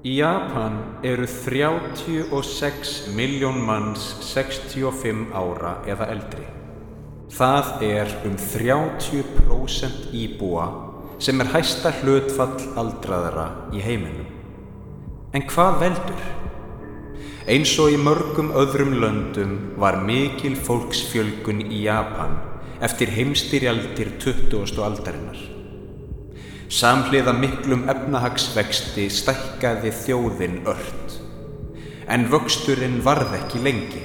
[0.00, 6.46] Í Japan eru 36 miljón manns 65 ára eða eldri.
[7.36, 10.64] Það er um 30% íbúa
[11.20, 13.46] sem er hæsta hlutfall aldraðara
[13.76, 14.32] í heiminum.
[15.36, 16.26] En hvað veldur?
[17.44, 22.40] Eins og í mörgum öðrum löndum var mikil fólksfjölgun í Japan
[22.80, 24.80] eftir heimstyrjaldir 20.
[24.80, 25.59] aldarinnar.
[26.70, 31.14] Samhliða miklum efnahagsvexti stækkaði þjóðin ört.
[32.06, 34.02] En vöxturinn varð ekki lengi.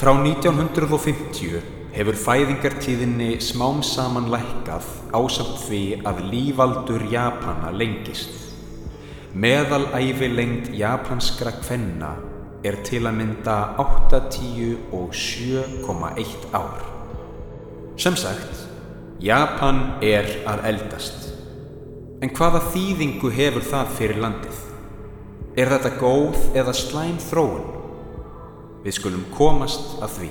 [0.00, 1.58] Frá 1950
[1.92, 8.32] hefur fæðingartíðinni smám saman lækkað ásamt því að lífaldur Japana lengist.
[9.36, 12.14] Meðalæfi lengt japanskra kvenna
[12.64, 16.80] er til að mynda 80 og 7,1 ár.
[18.00, 18.64] Sem sagt,
[19.20, 21.31] Japan er að eldast.
[22.22, 24.58] En hvaða þýðingu hefur það fyrir landið?
[25.58, 27.64] Er þetta góð eða slæm þróun?
[28.84, 30.30] Við skulum komast að því.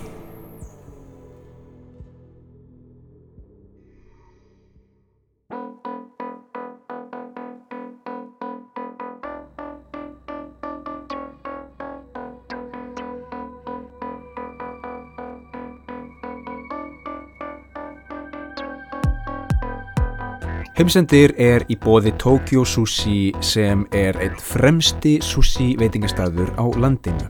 [20.82, 27.28] Heimsendir er í bóði Tokyo Sushi sem er einn fremsti sushi veitingastæður á landinu.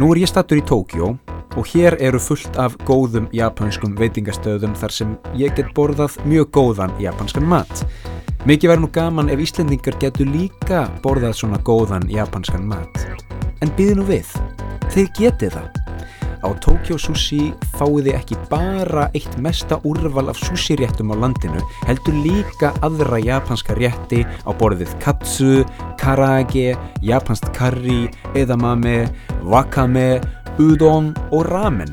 [0.00, 1.10] Nú er ég stattur í Tokyo
[1.60, 6.96] og hér eru fullt af góðum japanskum veitingastöðum þar sem ég get borðað mjög góðan
[7.04, 7.84] japanskan mat.
[8.48, 13.04] Mikið verður nú gaman ef Íslendingar getur líka borðað svona góðan japanskan mat.
[13.60, 14.32] En býði nú við,
[14.88, 15.68] þeir getið það.
[16.40, 22.16] Á Tokyo Sushi fáið þið ekki bara eitt mesta úrval af sushi-réttum á landinu, heldur
[22.24, 25.64] líka aðra japanska rétti á borðið katsu,
[26.00, 29.10] karage, japansk curry, edamame,
[29.44, 30.20] wakame,
[30.58, 31.92] udon og ramen.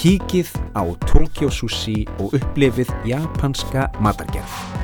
[0.00, 4.81] Kíkið á Tokyo Sushi og upplifið japanska matargerð.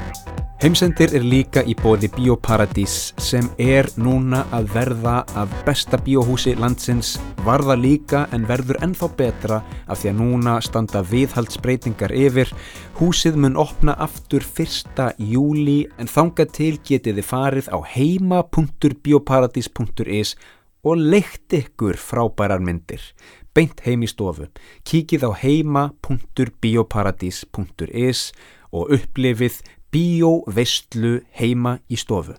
[0.59, 7.15] Heimsendir er líka í bóði Bíóparadís sem er núna að verða af besta bíóhúsi landsins,
[7.47, 12.51] varða líka en verður ennþá betra af því að núna standa viðhaldsbreytingar yfir.
[12.99, 15.23] Húsið mun opna aftur 1.
[15.31, 20.35] júli en þangað til getið þið farið á heima.bioparadís.is
[20.83, 23.15] og leikt ykkur frábærar myndir.
[23.55, 24.51] Beint heim í stofu.
[24.83, 28.35] Kíkið á heima.bioparadís.is
[28.69, 32.37] og upplifið bíóveistlu heima í stofu.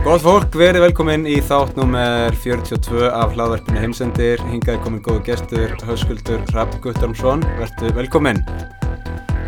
[0.00, 4.40] Góð fólk, verið velkomin í þátt nummer 42 af hlaðverfinu heimsendir.
[4.48, 7.44] Hingaði komin góðu gestur, hauskuldur Rapp Guttormsson.
[7.60, 8.40] Vertu velkomin.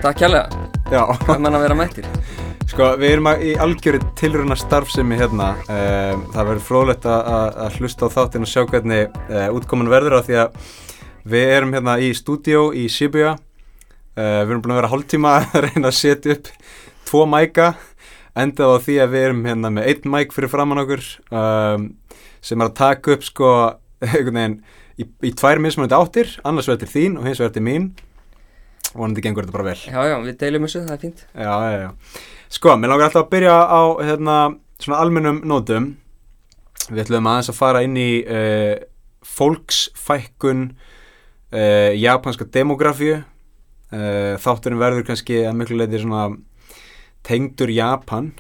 [0.05, 0.69] Takk kjærlega.
[0.93, 1.07] Já.
[1.25, 2.09] Hvað mann að vera mættir?
[2.71, 5.53] Sko, við erum í algjöru tilruna starfsemi hérna.
[5.67, 10.27] Um, það verður frólægt að hlusta á þáttinn og sjá hvernig uh, útkoman verður á
[10.27, 10.69] því að
[11.35, 13.35] við erum hérna í stúdíó í Shibuya.
[14.17, 16.53] Uh, við erum búin að vera hálftíma að reyna að setja upp
[17.11, 17.73] tvo mæka.
[18.39, 21.03] Endað á því að við erum hérna með einn mæk fyrir framann okkur
[22.43, 23.51] sem er að taka upp sko
[24.07, 24.57] einhvern veginn
[24.97, 26.33] í, í tvær mismunandi áttir.
[26.49, 27.93] Annars verður þín og hins verður mín.
[28.93, 29.81] Vonandi gengur þetta bara vel.
[29.89, 31.25] Já, já, við deilum þessu, það er fínt.
[31.33, 32.23] Já, já, já.
[32.53, 34.37] Sko, mér langar alltaf að byrja á hérna,
[34.83, 35.87] svona almennum nótum.
[36.91, 38.75] Við ætlum aðeins að fara inn í uh,
[39.33, 40.67] fólksfækkun,
[41.55, 43.23] uh, japanska demografíu.
[43.93, 46.27] Uh, þátturinn verður kannski að miklu leiti svona
[47.25, 48.33] tengdur Japan,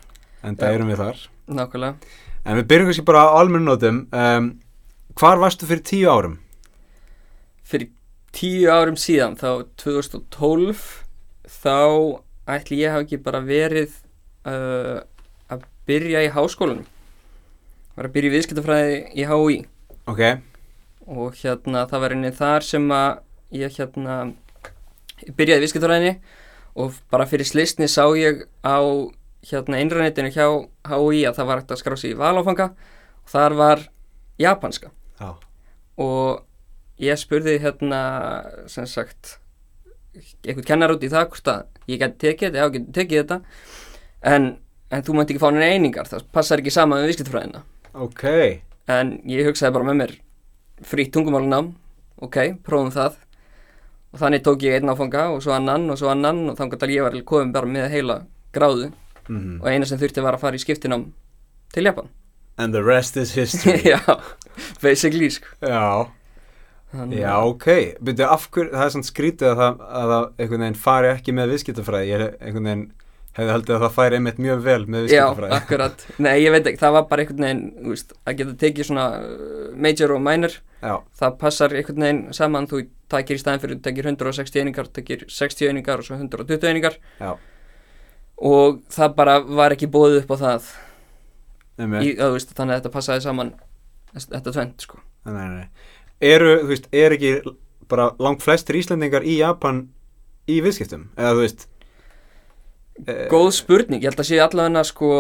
[0.44, 1.24] en það erum við þar.
[1.62, 2.20] Nákvæmlega.
[2.42, 4.04] En við byrjum kannski bara á almennum nótum.
[4.12, 4.52] Um,
[5.16, 6.36] hvar varstu fyrir tíu árum?
[7.64, 7.92] Fyrir
[8.32, 10.82] tíu árum síðan, þá 2012,
[11.62, 11.76] þá
[12.52, 13.94] ætli ég hafa ekki bara verið
[14.48, 15.04] uh,
[15.52, 16.86] að byrja í háskólanum.
[17.92, 19.56] Var að byrja í viðskiptafræði í HÍ
[20.08, 20.22] Ok,
[21.12, 23.10] og hérna það var einnig þar sem að
[23.54, 24.14] ég hérna
[25.36, 26.14] byrjaði í viðskiptafræðinni
[26.82, 28.80] og bara fyrir slisni sá ég á
[29.44, 30.46] hérna einrænetinu hjá
[30.88, 33.84] HÍ að það var hægt að skrá sig í valáfanga og þar var
[34.40, 34.90] japanska
[35.20, 35.36] já.
[36.00, 36.42] og
[37.02, 38.00] ég spurði hérna
[38.70, 39.36] sem sagt
[40.44, 43.38] einhvern kennar út í það hvort að ég geti tekið þetta, já, geti tekið þetta
[44.32, 44.48] en,
[44.92, 47.64] en þú mætti ekki fá henni einingar það passar ekki saman með viðskiptafræðina.
[47.92, 48.24] Ok,
[48.92, 50.14] en ég hugsaði bara með mér
[50.86, 51.72] frýtt tungumálunám
[52.22, 53.18] ok, prófum það.
[54.12, 56.92] Og þannig tók ég einn áfanga og svo annan og svo annan og þannig að
[56.92, 58.18] ég var komin bara með heila
[58.52, 58.90] gráðu
[59.28, 61.06] mm og eina sem þurfti var að fara í skiptinám
[61.72, 62.10] til Japan.
[62.58, 63.80] And the rest is history.
[63.94, 64.00] já,
[64.82, 65.46] basically sko.
[65.62, 66.10] Já.
[66.92, 67.68] Þannig, Já, ok,
[68.04, 71.34] byrju, af hverju, það er svona skrítið að það, að það einhvern veginn fari ekki
[71.38, 72.82] með viðskiptafræði, ég er einhvern veginn
[73.32, 75.54] hefði haldið að það færi einmitt mjög vel með Já, viðskiptafræði.
[75.56, 76.02] akkurat.
[76.20, 79.06] Nei, ég veit ekki, það var bara einhvern veginn, þú veist, að geta tekið svona
[79.22, 80.92] uh, major og minor, Já,
[81.22, 84.96] það passar einhvern veginn saman, þú takir í staðin fyrir, þú takir 160 einingar, þú
[85.00, 87.32] takir 60 einingar og svo 120 einingar já,
[88.52, 90.68] og það bara var ekki bóðið upp á það,
[92.02, 93.54] í, að, veist, þannig að þetta passaði saman,
[94.16, 95.00] þetta tvent, sko.
[95.28, 95.91] nei, nei, nei.
[96.22, 97.32] Eru, þú veist, er ekki
[97.90, 99.88] bara langt flestir Íslandingar í Japan
[100.50, 101.08] í viðskiptum?
[101.18, 101.66] Eða, þú veist,
[103.06, 105.12] eh, Góð spurning, ég held að sé allavega sko,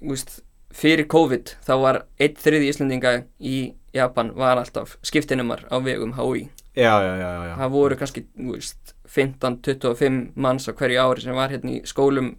[0.00, 0.40] þú veist,
[0.72, 6.48] fyrir COVID þá var einn þriði Íslendinga í Japan var alltaf skiptinumar á vegum HÍ.
[6.74, 11.34] já, já, já, já, Það voru kannski, þú veist, 15-25 manns á hverju ári sem
[11.34, 12.36] var hérna í skólum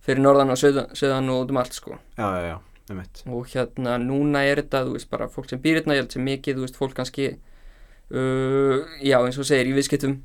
[0.00, 1.98] fyrir norðan og söðan, og út um allt sko.
[2.16, 2.71] já, já, já.
[3.30, 6.24] Og hérna núna er þetta, þú veist, bara fólk sem býr hérna, ég held sem
[6.26, 7.28] mikið, þú veist, fólk kannski,
[8.12, 10.18] uh, já eins og segir, í viðskiptum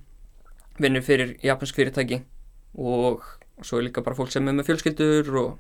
[0.82, 2.22] vinnur fyrir japansk fyrirtæki
[2.78, 3.24] og
[3.66, 5.56] svo er líka bara fólk sem er með fjölskyldur og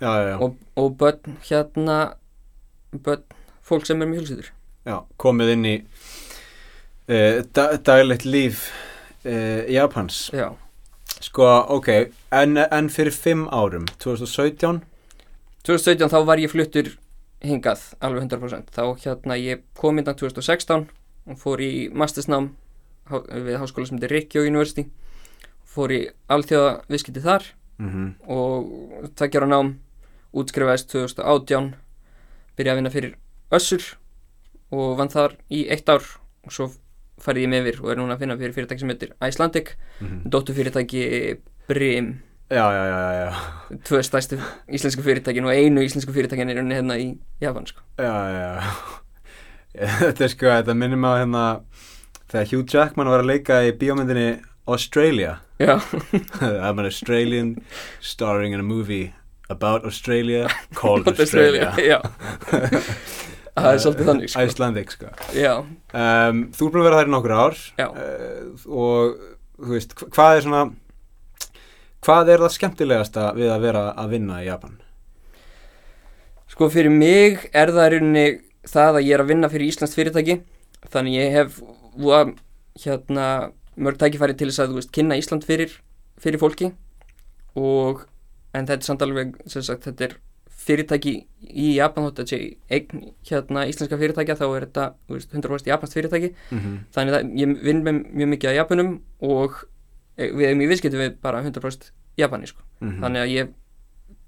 [0.00, 1.96] Já, já, já, og, og börn hérna
[3.04, 3.24] börn,
[3.66, 4.46] fólk sem er með hjólsýtur
[4.88, 5.74] já, komið inn í
[7.10, 8.70] uh, da, daglegt líf
[9.26, 10.30] uh, Japans.
[10.32, 10.48] já,
[11.20, 11.44] Sko,
[11.76, 11.90] ok,
[12.32, 14.80] en, en fyrir fimm árum, 2017,
[15.66, 16.94] 2017 þá var ég fluttur
[17.44, 20.88] hingað alveg 100% þá hérna ég kom innan 2016
[21.30, 22.50] og fór í mastersnám
[23.10, 24.86] við háskóla sem heitir Rikkjó University.
[25.70, 27.48] Fór í alþjóða viðskipti þar
[27.80, 29.78] mm og tveggjara nám
[30.36, 31.72] útskrifaðist 2018
[32.56, 33.16] byrjaði að vinna fyrir
[33.50, 33.82] Össur
[34.70, 36.04] og vann þar í eitt ár.
[36.46, 36.70] Og svo
[37.20, 40.20] farið ég með yfir og er núna að finna fyrir fyrirtæki sem heitir Icelandic -hmm.
[40.30, 42.20] dóttu fyrirtæki Brim
[42.50, 43.28] Já, já, já, já,
[43.86, 44.36] tvö stærstu
[44.74, 47.04] íslensku fyrirtækin og einu íslensku fyrirtækin er unni hérna í
[47.40, 47.80] Japan sko.
[47.98, 48.72] já, já, já.
[50.00, 51.42] Þetta er sko, þetta minnir á hérna
[52.32, 55.36] þegar Hugh Jackman var að leika í bíómyndinni Australia.
[55.62, 55.78] já,
[56.42, 57.54] I'm an Australian
[58.00, 59.12] starring in a movie
[59.48, 61.70] about Australia called Australia.
[61.78, 62.00] já
[63.60, 64.42] það er svolítið þannig sko.
[64.50, 65.06] Icelandic, sko.
[65.38, 65.54] já,
[65.94, 67.86] Um, þú er búin að vera þær í nokkur ár Já.
[67.90, 69.16] uh, og
[69.58, 70.60] þú veist, hva- hvað er svona
[72.04, 74.78] hvað er það skemmtilegasta við að vera að vinna í Japan?
[76.50, 78.26] sko fyrir mig er það rauninni
[78.68, 80.40] það að ég er að vinna fyrir Íslands fyrirtæki
[80.90, 81.60] þannig ég hef
[81.96, 82.32] voða,
[82.82, 83.26] hérna
[83.80, 85.76] mörg tækifæri til þess að veist kynna Ísland fyrir,
[86.20, 86.72] fyrir fólki
[87.58, 88.04] og
[88.52, 90.18] en þetta er samt alveg sagt þetta er
[90.60, 91.14] fyrirtæki
[91.48, 92.38] í Japan þótt að sé
[92.68, 96.78] eign hérna íslenska fyrirtækja þá er þetta veist, 100% japansk fyrirtæki Mm -hmm.
[96.94, 99.64] þannig að ég vinn með mjög mikið á Japanum og
[100.20, 101.90] við erum í viðskiptum við bara 100%
[102.20, 102.62] Japani sko.
[102.80, 103.00] Mhm.
[103.04, 103.54] þannig að ég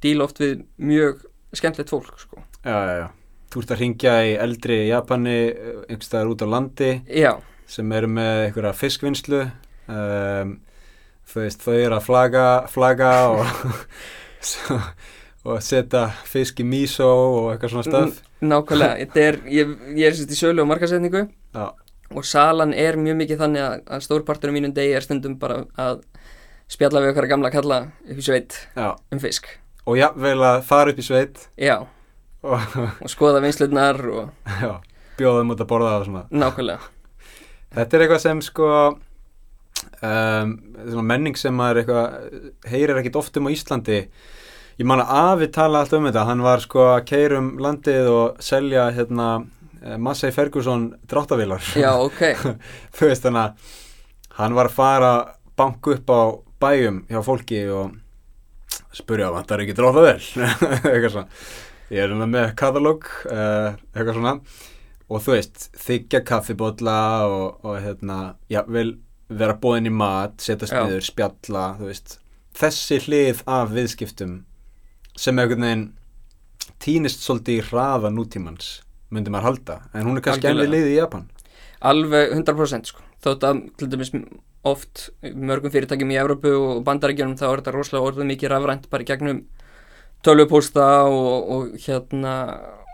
[0.03, 1.25] díla oft við mjög
[1.55, 2.43] skemmtilegt fólk sko.
[2.65, 3.09] Já, já, já.
[3.53, 5.39] Þú ert að ringja í eldri Japani
[5.89, 7.33] einhverstaðar út á landi já,
[7.69, 9.43] sem eru með einhverja fiskvinnslu
[9.93, 10.55] um,
[11.29, 13.45] þú veist, þau eru að flaga, flaga og,
[15.49, 20.33] og setja fisk í miso og eitthvað svona stöð nákvæmlega er, ég, ég er sérst
[20.35, 21.27] í sölu og markasetningu
[22.15, 25.63] og salan er mjög mikið þannig að, að stórpartur af mínum degi er stundum bara
[25.81, 26.03] að
[26.73, 29.49] spjalla við okkar gamla kalla upp í sveit já, um fisk.
[29.89, 31.47] Og jafnvel að fara upp í sveit.
[31.59, 31.79] Já,
[32.47, 34.75] og og skoða vinslutnar og já,
[35.19, 36.27] bjóða þeim út að borða og svona.
[36.31, 36.93] Nákvæmlega.
[37.73, 38.69] Þetta er eitthvað sem sko
[40.03, 40.55] um,
[40.85, 44.01] svona menning sem maður eitthvað heyrir ekkit oft um á Íslandi.
[44.81, 46.27] Ég man að Afi tala alltaf um þetta.
[46.29, 49.29] Hann var sko að keira um landið og selja hérna
[49.99, 52.23] Massey Ferguson dráttavílar já, ok,
[52.95, 53.73] þú veist þannig að
[54.39, 55.13] hann var að fara
[55.59, 56.23] banku upp á
[56.63, 57.99] bæjum hjá fólki og
[58.97, 60.21] spurja vantar ekki dráttavél
[60.93, 61.29] eitthvað svona.
[61.93, 64.37] Ég er hérna með katalóg uh, eitthvað svona.
[65.13, 66.99] Og þú veist, þykja kaffibotla
[67.29, 68.95] og, og hérna, já, vel
[69.33, 72.17] vera bóðin í mat, setjast niður, spjalla, þú veist.
[72.57, 74.39] Þessi hlið af viðskiptum
[75.19, 75.85] sem einhvern veginn
[76.81, 78.79] týnist svolítið í hraða nútímans
[79.13, 80.77] myndi maður halda, en hún er kannski enn við Algjörlega.
[80.77, 81.29] liðið í Japan
[81.83, 83.05] alveg 100% sko.
[83.23, 84.13] þótt að til dæmis
[84.67, 89.07] oft mörgum fyrirtækjum í Evrópu og bandaríkjunum þá er þetta rosalega orðið mikið rafrænt bara
[89.07, 89.43] gegnum
[90.23, 92.35] tölvupósta og, og hérna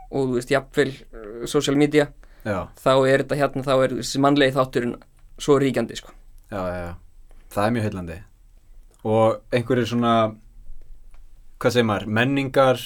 [0.08, 2.08] og þú veist, jafnvel uh, social media
[2.44, 4.96] já, þá er þetta hérna, þá er þessi mannlegi þátturinn
[5.38, 6.14] svo ríkjandi sko.
[6.48, 6.92] já, já, já
[7.52, 8.18] það er mjög heillandi
[9.08, 10.14] og einhverjir svona
[11.58, 12.82] hvað segir maður, menningar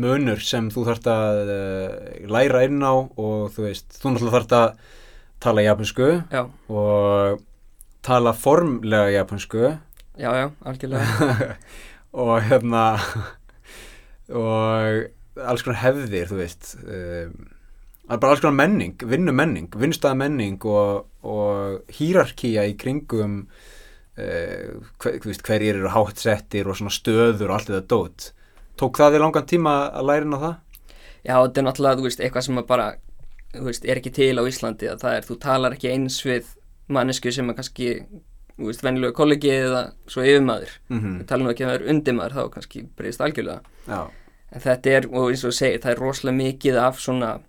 [0.00, 4.54] munur sem þú þarft að uh, læra inn á og þú veist, þú náttúrulega þarft
[4.58, 4.68] að
[5.42, 7.42] tala japansku já, og
[8.06, 9.64] tala formlega japansku
[10.16, 11.56] já, já, algjörlega.
[12.12, 12.98] Og hérna
[14.28, 17.46] og alls konar hefðir þú veist um,
[18.10, 24.68] bara alls konar menning, vinnu menning vinnstæða menning og, og hýrarkía í kringum uh,
[25.00, 28.28] hver, veist, hverjir eru hátt settir og svona stöður og allt þetta dót
[28.82, 30.54] tók það í langan tíma að læra inn á það?
[31.22, 32.88] Já, þetta er náttúrulega, þú veist, eitthvað sem bara
[33.52, 36.50] þú veist, er ekki til á Íslandi að það er, þú talar ekki eins við
[36.92, 37.92] mannesku sem er kannski,
[38.56, 40.74] þú veist, venjulegu kollegi eða svo yfirmaður.
[40.88, 41.18] Mm -hmm.
[41.20, 43.60] við talum ekki að það er undirmaður þá kannski breyðist algjörlega.
[43.86, 44.00] Já,
[44.52, 47.40] en þetta er, og eins og segir, það er rosalega mikið af svona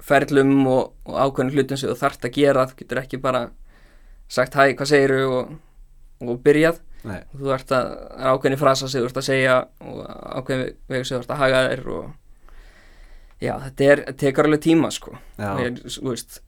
[0.00, 3.50] ferlum og, og ákveðin hlutum sem þú þarft að gera, þú getur ekki bara
[4.28, 5.52] sagt hæ, hvað segiru og,
[6.20, 10.02] og byrjað, nei, þú ert að er ákveðin frasa sem þú ert að segja og
[10.40, 12.10] ákveðin vegu sem þú ert að haga þér og
[13.40, 15.16] já, þetta er, tekur alveg tíma sko.
[15.40, 16.42] Og ég, þú veist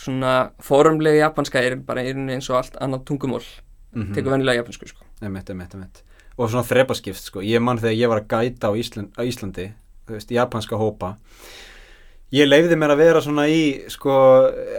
[0.00, 0.32] svona
[0.64, 3.44] formlega japanska er bara eins og allt annað tungumól
[3.94, 5.04] mm tekur venjulega japansku sko.
[5.22, 6.02] Emitt, emitt, emitt
[6.34, 9.68] og svona þrepaskipt sko, ég mann þegar ég var að gæta á, Ísland, á Íslandi,
[10.10, 11.14] veist, japanska hópa
[12.34, 13.60] ég leiði mér að vera svona í
[13.92, 14.14] sko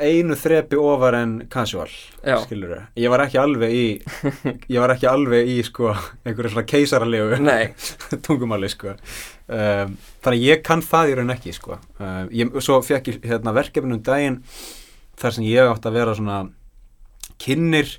[0.04, 2.40] einu þrepi ofar en casual Já.
[2.44, 3.86] skilur ég var ekki alveg í
[4.74, 5.94] ég var ekki alveg í sko
[6.26, 7.38] einhverju svona keisaralegu
[8.26, 8.96] tungumáli sko.
[9.46, 9.96] Um,
[10.26, 11.78] þannig að ég kann það í raun ekki sko.
[12.00, 14.42] Um, ég, svo fekk ég hérna verkefnum daginn
[15.22, 16.40] þar sem ég átt að vera svona
[17.42, 17.94] kynnir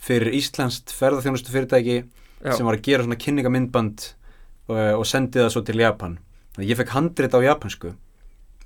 [0.00, 4.06] fyrir Íslandst ferðarþjónustu fyrirtæki já, sem var að gera svona kynningamindband
[4.70, 6.16] og, og sendi það svo til Japan.
[6.54, 7.92] Þannig að ég fekk handrit á japansku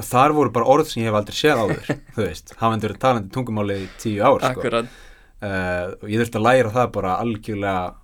[0.03, 3.35] þar voru bara orð sem ég hef aldrei séð áður þú veist, hafandi verið talandi
[3.35, 4.83] tungumáli í tíu ár sko.
[4.83, 7.95] uh, og ég þurfti að læra það bara algjörlega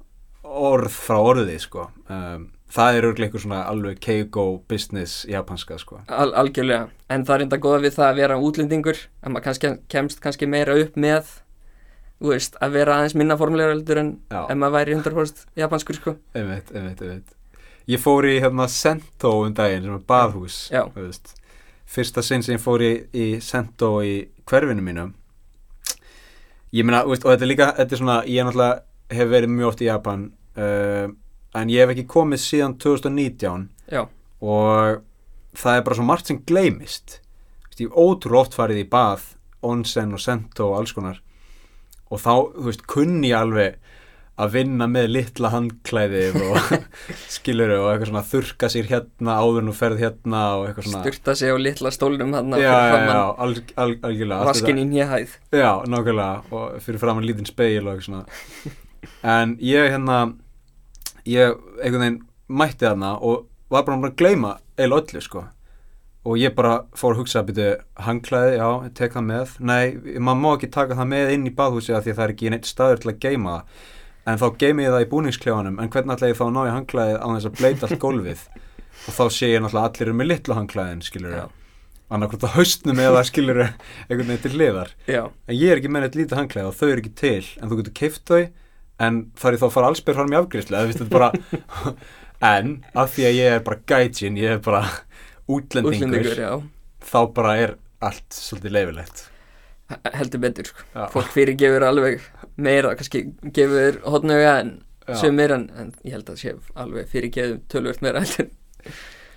[0.71, 1.91] orð frá orði sko.
[2.11, 6.01] um, það er örglega einhver svona alveg keigo business japanska sko.
[6.07, 9.73] Al algjörlega, en það er enda góða við það að vera útlendingur að maður kannski,
[9.91, 11.35] kemst kannski meira upp með
[12.21, 16.73] veist, að vera aðeins minna formulegur heldur en ef maður væri 100% japanskur sko einmitt,
[16.75, 17.37] einmitt, einmitt
[17.91, 21.35] ég fór í hérna Sento um daginn sem er baðhús þú veist.
[21.91, 24.15] Fyrsta sinn sem ég fór í, í Sento í
[24.49, 25.09] hverfinu mínu.
[26.77, 29.81] Ég meina, og þetta er líka þetta er svona, ég náttúrulega hef verið mjög oft
[29.83, 31.09] í Japan uh,
[31.59, 34.05] en ég hef ekki komið síðan 2019 Já,
[34.39, 35.01] og
[35.59, 37.19] það er bara svo margt sem gleymist.
[37.19, 39.27] Þú veist, ég hef ótrúlega oft farið í bað
[39.67, 41.19] onsen og sento og alls konar.
[42.11, 43.90] Og þá, þú veist, kunni ég alveg
[44.41, 46.75] að vinna með litla handklæði og
[47.37, 51.37] skilur og eitthvað svona þurka sér hérna áður nú ferð hérna og eitthvað svona styrta
[51.39, 55.71] sig á litla stólnum hann já, já, já, al, al, algjörlega vaskin í nýjahæð já,
[55.85, 58.75] nákvæmlega og fyrir fram að lítinn speil og eitthvað svona.
[59.25, 60.19] En ég hérna
[61.29, 65.45] ég einhvern veginn mætti þarna og var bara bara að gleyma eiginlega öllu sko.
[66.29, 67.69] Og ég bara fór að hugsa að byrja
[68.05, 69.55] hangklæði, já, tek það með.
[69.65, 69.85] Nei,
[70.21, 72.53] maður má ekki taka það með inn í baðhúsi af því að það er ekki
[72.53, 73.87] neitt staður til að geyma það
[74.31, 76.75] en þá geymi ég það í búningsklefanum en hvernig ætla ég þá að ná í
[76.75, 78.45] hangklæðið á þess að bleita allt gólfið?
[79.01, 81.45] Og þá sé ég náttúrulega allir eru með litlu hangklæðin skilur Já.
[82.13, 84.95] annarkvæmt á haustnum eða skilur einhvern veginn til hliðar.
[85.09, 87.71] Já, en ég er ekki með neitt lítið hangklæði og þau eru ekki til en
[87.71, 88.43] þú getur keift þau
[89.01, 91.31] en þar ég þá fara allsbyr fram í afgriðslu
[92.55, 94.85] en af því að ég er bara gaijin ég er bara
[95.51, 96.65] útlendingur,
[97.05, 99.27] þá bara er allt svolítið leifilegt
[100.15, 100.85] heldur betur sko.
[101.15, 102.23] Fólk fyrirgefur alveg
[102.63, 103.25] meira kannski
[103.57, 104.73] gefur hotnauga en
[105.09, 105.17] Já.
[105.25, 108.23] sumir en, en ég held að sé alveg meira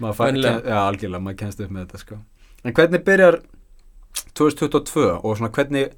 [0.01, 0.62] maður fær, Venjulega.
[0.62, 2.18] ken, já, algjörlega, maður kennst upp með þetta sko.
[2.63, 3.38] en hvernig byrjar
[4.38, 5.94] 2022 og svona hvernig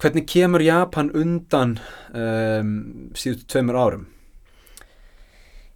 [0.00, 1.76] hvernig kemur Japan undan
[2.16, 2.72] um,
[3.18, 4.08] síðustu tveimur árum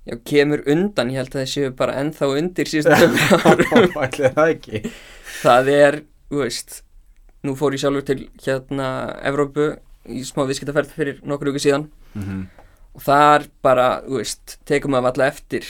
[0.05, 3.95] Já, kemur undan, ég held að það séu bara ennþá undir síðustu tveimur árum
[4.37, 4.83] það ekki
[5.45, 5.97] Það er,
[6.31, 6.77] þú veist,
[7.45, 8.89] nú fór ég sjálfur til hérna
[9.29, 9.71] Evrópu
[10.09, 11.89] í smá viðskiptaferð fyrir nokkur ykkur síðan.
[12.15, 12.45] Mm -hmm.
[12.95, 15.65] og þar bara, þú veist, tekum maður alltaf eftir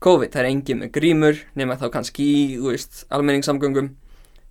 [0.00, 3.94] COVID, það er engin með grímur nema þá kannski í, þú veist, almenningssamgöngum.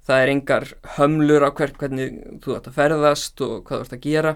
[0.06, 0.66] Það er engar
[0.98, 4.36] hömlur á hvert hvernig þú ætti að ferðast og hvað þú ætti að gera.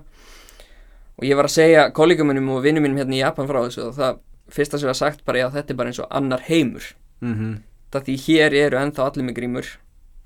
[1.20, 3.88] Og ég var að segja kollegum minnum og vinnum minnum hérna í Japan frá þessu
[3.88, 4.20] og það
[4.50, 6.96] fyrsta sem var sagt bara, já þetta er bara eins og annar heimur.
[7.22, 9.68] Mm það því hér eru ennþá allir með grímur.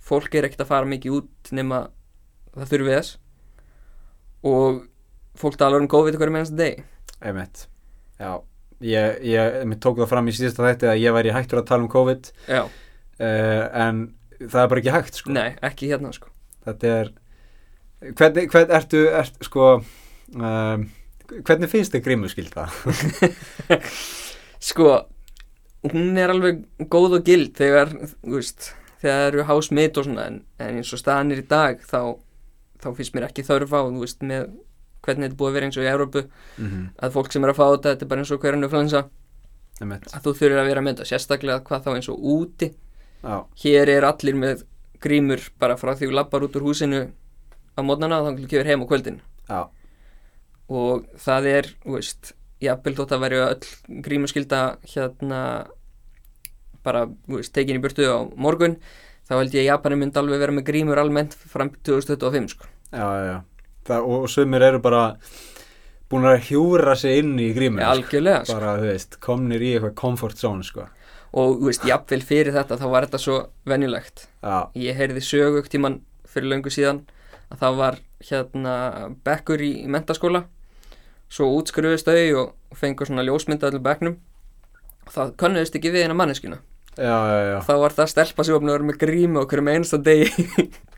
[0.03, 1.89] Fólk er ekkert að fara mikið út nema
[2.53, 3.17] það þurfi þess
[4.43, 4.83] og
[5.39, 6.83] fólk talar um COVID hverju mennast deg
[7.23, 7.67] einmitt.
[8.19, 8.41] Já,
[8.83, 11.91] ég, ég tók það fram í síðasta þætti að ég væri hættur að tala um
[11.91, 12.31] COVID.
[12.51, 12.67] Uh,
[13.23, 14.03] en
[14.41, 15.33] það er bara ekki hægt sko.
[15.33, 16.31] nei, ekki hérna sko.
[16.65, 17.13] Þetta er
[18.12, 20.85] hvernig, hvernig ertu, ert, sko um,
[21.47, 22.67] hvernig finnst þið grímuskylda?
[24.69, 24.89] sko,
[25.91, 28.71] hún er alveg góð og gild þegar, þú veist
[29.03, 32.15] þegar eru hásmit og svona en, en eins og staðan er í dag þá,
[32.84, 34.48] þá finnst mér ekki þörfa og þú veist með
[35.04, 36.86] hvernig þetta búið að vera eins og í Európu mm -hmm.
[37.04, 39.02] að fólk sem er að fá þetta, þetta er bara eins og flensa
[39.82, 40.08] einmitt.
[40.13, 42.74] að þú þurfir að vera með þetta sérstaklega hvað þá eins og úti.
[43.24, 44.63] Já, hér er allir með
[45.04, 47.12] grímur bara frá því þú lappar út úr húsinu
[47.75, 49.22] á mótnana og þá kemur heim á kvöldin.
[49.50, 49.62] Já,
[50.70, 54.62] og það er, þú veist jafnvel þótt að verju öll grímuskylda
[54.94, 55.40] hérna
[56.84, 58.78] bara, þú veist, tekin í burtu á morgun
[59.34, 62.70] þá held ég að Japani myndi alveg vera með grímur almennt fram til 2025 sko.
[62.94, 63.36] já, já.
[63.84, 65.04] Það, og, og sumir eru bara
[66.12, 68.58] búin að hjúra sig inn í gríminu ja, algjörlega sko.
[68.60, 70.88] bara, þú veist, komnir í eitthvað comfort zone sko.
[71.34, 75.74] og þú veist, jafnvel fyrir þetta þá var þetta svo venjulegt Já, ég heyrði sögugt
[75.74, 77.04] tíman fyrir löngu síðan
[77.50, 78.75] að það var hérna
[79.25, 80.46] bekkur í, í mentaskóla
[81.34, 84.20] svo útskruðist þau og, fengur svona ljósmynda allir bekknum
[85.04, 86.62] og það könnuðist ekki við eina manneskina
[86.97, 89.63] já, já, já, þá var það stelpa sem var búin að vera með grímu okkur
[89.65, 90.47] með einsta degi.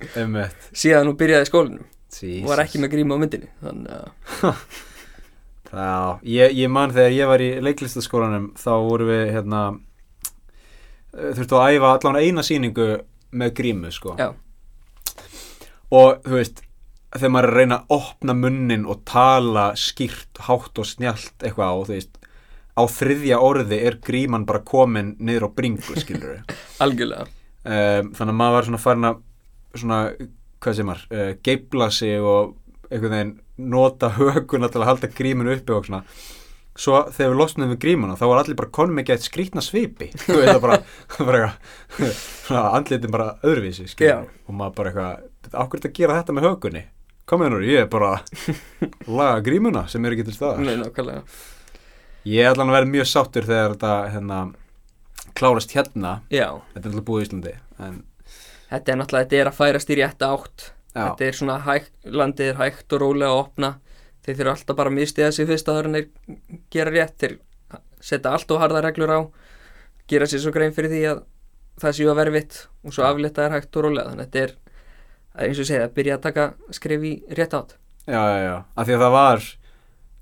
[0.82, 1.86] Síðan hún byrjaði í skólinum
[2.16, 4.54] og var ekki með grímu á myndinni þannig að
[5.76, 9.62] Já, ég, ég man þegar ég var í leiklistaskólanum þá voru við hérna
[11.16, 12.88] þurftu að æfa allan eina sýningu
[13.36, 14.14] með grímu sko.
[14.20, 14.30] Já,
[15.92, 16.62] og þú veist
[17.16, 21.76] þegar maður að reyna að opna munnin og tala skýrt, hátt og snjált eitthvað á,
[21.88, 22.18] þú veist
[22.76, 26.44] á þriðja orði er gríman bara komin niður á bringu, skilur
[26.84, 27.28] algjörlega.
[27.66, 29.20] Um, þannig að maður var svona farin að
[29.76, 30.00] svona,
[30.62, 32.56] hvað sem maður uh, geibla sig og
[32.92, 33.36] einhvern veginn
[33.72, 36.04] nota höguna til að halda gríminu uppi og svona.
[36.76, 40.10] Svo þegar við losnum við grímuna þá var allir bara konum ekki eitt skrítna svipi.
[40.26, 40.80] Þú veist það bara,
[41.32, 46.48] bara andlitin bara öðruvísi skilur og maður bara eitthvað ákveður þetta að gera þetta með
[46.50, 46.84] högunni
[47.26, 48.12] komið nú, ég er bara
[49.10, 50.60] laga grímuna sem er ekki til staðar.
[50.62, 51.24] Nei, nákvæmlega
[52.26, 54.42] ég er allan að vera mjög sáttur þegar þetta hérna,
[55.38, 56.18] klárast hérna.
[56.34, 57.56] Já, þetta er alltaf búið í Íslandi
[57.86, 57.98] en
[58.70, 60.70] þetta er náttúrulega, þetta er að færast í rétta átt.
[60.96, 63.72] Já, þetta er svona hægt, landið er hægt og rólega að opna.
[64.26, 66.08] Þeir þurfa alltaf bara að mistiða sig fyrst að þeir
[66.74, 67.18] gera rétt.
[67.22, 67.36] Þeir
[68.06, 69.20] setja allt og harða reglur á
[70.10, 71.24] gera sér svo grein fyrir því að
[71.82, 74.14] það séu að verfitt og svo aflita er hægt og rólega.
[74.14, 74.56] Þannig að þetta er,
[75.34, 76.48] það er eins og segja að byrja að taka
[76.78, 77.78] skref í rétt átt.
[78.06, 79.48] Já, já, já, af því að það var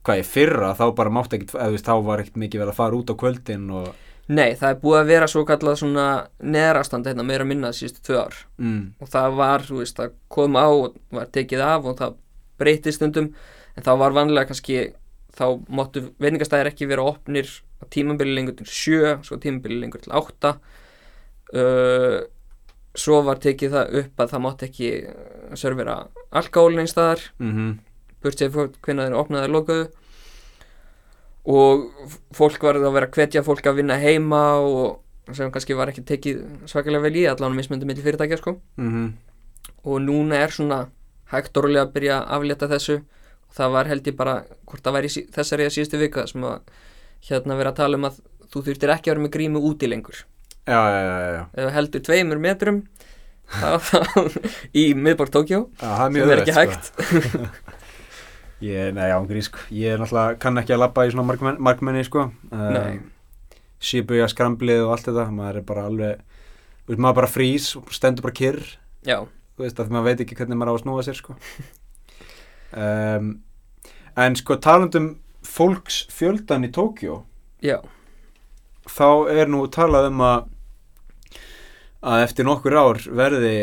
[0.03, 2.73] hvað í fyrra, þá bara mátt ekkit eða þú veist, þá var ekkit mikið verið
[2.73, 3.93] að fara út á kvöldin og,
[4.31, 6.03] Nei, það er búið að vera svo kallað svona
[6.39, 8.37] neðrastand hérna meira að minna síðustu tvö ár.
[8.55, 12.15] Mm, og það var, þú veist, það kom á og var tekið af og það
[12.63, 13.33] breytist stundum
[13.75, 14.77] en þá var vanlega kannski
[15.35, 20.15] þá máttu veitingastæðir ekki vera opnir á tímambili lengur til sjö svo tímambili lengur til
[20.15, 20.55] átta.
[21.51, 22.23] Uh,
[22.95, 25.97] svo var tekið það upp að það mátti ekki uh, servera
[26.31, 27.73] alkohólin einstæðar mm
[28.23, 29.85] burt sér fólk hvernig þeir opnaði og lokaðu
[31.53, 35.91] og fólk var að vera að hvetja fólk að vinna heima og sem kannski var
[35.91, 38.57] ekki tekið svakalega vel í allan mismöndi milli fyrirtækja sko.
[38.79, 39.13] Mm
[39.83, 40.85] og núna er svona
[41.31, 42.99] hægt og rólega að byrja að aflétta þessu.
[43.49, 44.35] Og það var held ég bara
[44.69, 46.75] hvort það væri þessari að síðustu vika sem að
[47.29, 48.21] hérna vera að tala um að
[48.53, 50.23] þú þurftir ekki að vera með grímu úti lengur.
[50.63, 52.77] Já, já, já, já, ef heldur tveimur metrum
[53.51, 53.97] þá, þá,
[54.79, 56.85] í miðborg Tókjó það sem er ekki auðvelt, hægt.
[56.87, 57.73] sko.
[58.63, 62.03] ég, nei, ángríð sko ég er náttúrulega, kann ekki að labba í svona markmenn, markmenni
[62.07, 62.29] sko.
[62.51, 63.01] Nei.
[63.83, 66.21] síbuja skramblið og allt þetta maður er bara alveg,
[66.85, 68.61] þú veist, maður bara frýs og stendur bara kyrr.
[69.03, 69.17] Já,
[69.57, 71.37] þú veist, að maður veit ekki hvernig maður á að snúa sér sko.
[72.73, 73.43] Um,
[74.17, 75.11] en sko talandum
[75.45, 77.19] fólks fjöldan í Tókjó
[77.61, 77.75] já,
[78.89, 80.47] þá er nú talað um að
[82.03, 83.53] að eftir nokkur ár verði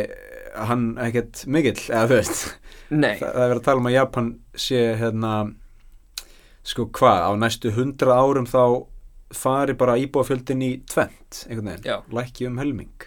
[0.54, 2.44] hann ekkert mikill, eða þú veist
[2.90, 3.16] nei.
[3.20, 5.34] Það, er verið að tala um að Japan sé hérna
[6.66, 8.64] sko hvað, á næstu hundra árum þá
[9.34, 13.06] fari bara íbúafjöldin í tvent, einhvern veginn, lækki um helming.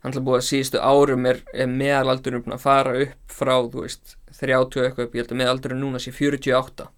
[0.00, 3.84] Hann ætla búið að síðustu árum er, er meðalaldurinn búin að fara upp frá, þú
[3.84, 6.88] veist, 30 og eitthvað upp, ég held að meðalaldurinn núna sé 48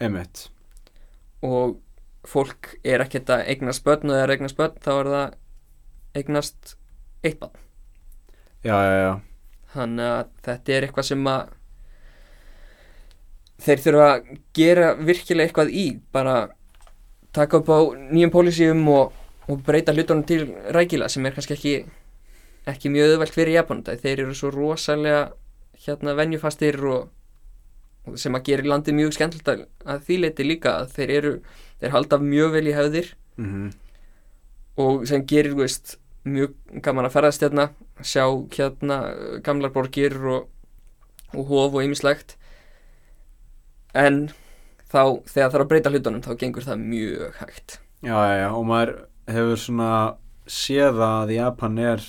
[0.00, 0.44] emitt,
[1.44, 1.80] og
[2.28, 6.76] fólk er ekkert að eignast börn og það er eignast börn, þá er það eignast
[7.24, 7.66] eitt barn.
[8.60, 9.12] Já, já, já
[9.74, 11.52] þannig að þetta er eitthvað sem að
[13.60, 16.36] þeir þurfa að gera virkilega eitthvað í bara
[17.36, 17.78] taka upp á
[18.10, 19.12] nýjum pólísíum og,
[19.46, 21.74] og breyta hlutunum til rækila sem er kannski ekki
[22.70, 23.84] ekki mjög auðvelt fyrir Japan.
[23.86, 25.20] Það þeir eru svo rosalega
[25.84, 27.06] hérna venjufastir og,
[28.06, 31.36] og sem að gera landið mjög skemmtilegt að, því leiti líka að þeir eru
[31.80, 33.14] þeir halda mjög vel í höfðir.
[33.40, 33.70] Mm
[34.80, 35.96] og sem gerir, veist,
[36.28, 36.54] mjög
[36.84, 37.70] gaman að ferðast hérna,
[38.04, 38.24] sjá
[38.56, 39.00] hérna
[39.46, 40.48] gamlar borgir og,
[41.32, 42.36] og hof og ýmislegt.
[43.96, 44.28] En
[44.90, 47.80] þá, þegar það er að breyta hlutunum, þá gengur það mjög hægt.
[48.02, 48.94] já, já, já, og maður
[49.30, 49.92] hefur svona
[50.50, 52.04] séð að Japan er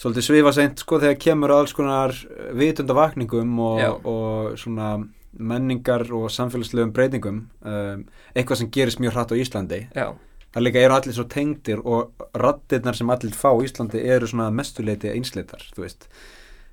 [0.00, 2.14] svolítið svifa seint sko þegar kemur alls konar
[2.56, 4.94] vitundavakningum og, og svona
[5.30, 9.80] menningar og samfélagslegum breytingum um, eitthvað sem gerist mjög hratt á Íslandi.
[9.94, 10.08] Já,
[10.54, 14.50] það líka eru allir svo tengdir og rattirnar sem allir fá í Íslandi eru svona
[14.54, 16.08] mestuleiti einsleitar, þú veist.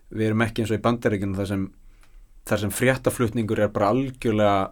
[0.09, 1.67] Við erum ekki eins og í bandaríkjunum þar sem,
[2.47, 4.71] þar sem fréttaflutningur er bara algjörlega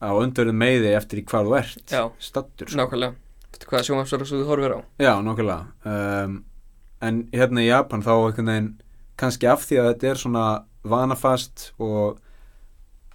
[0.00, 2.78] á öndverðu meiði eftir í hvað þú ert stattur sko.
[2.80, 3.16] nákvæmlega.
[3.50, 4.80] Veitu hvaða sjónvarsvara svo þú horfir á?
[5.00, 5.66] Já, nákvæmlega.
[5.84, 6.38] Um,
[7.00, 8.66] En hérna í Japan þá einhvern veginn
[9.20, 10.42] kannski af því að þetta er svona
[10.84, 12.18] vanafast og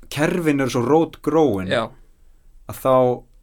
[0.10, 1.84] kerfin eru svo rót gróin Já,
[2.70, 2.96] að þá,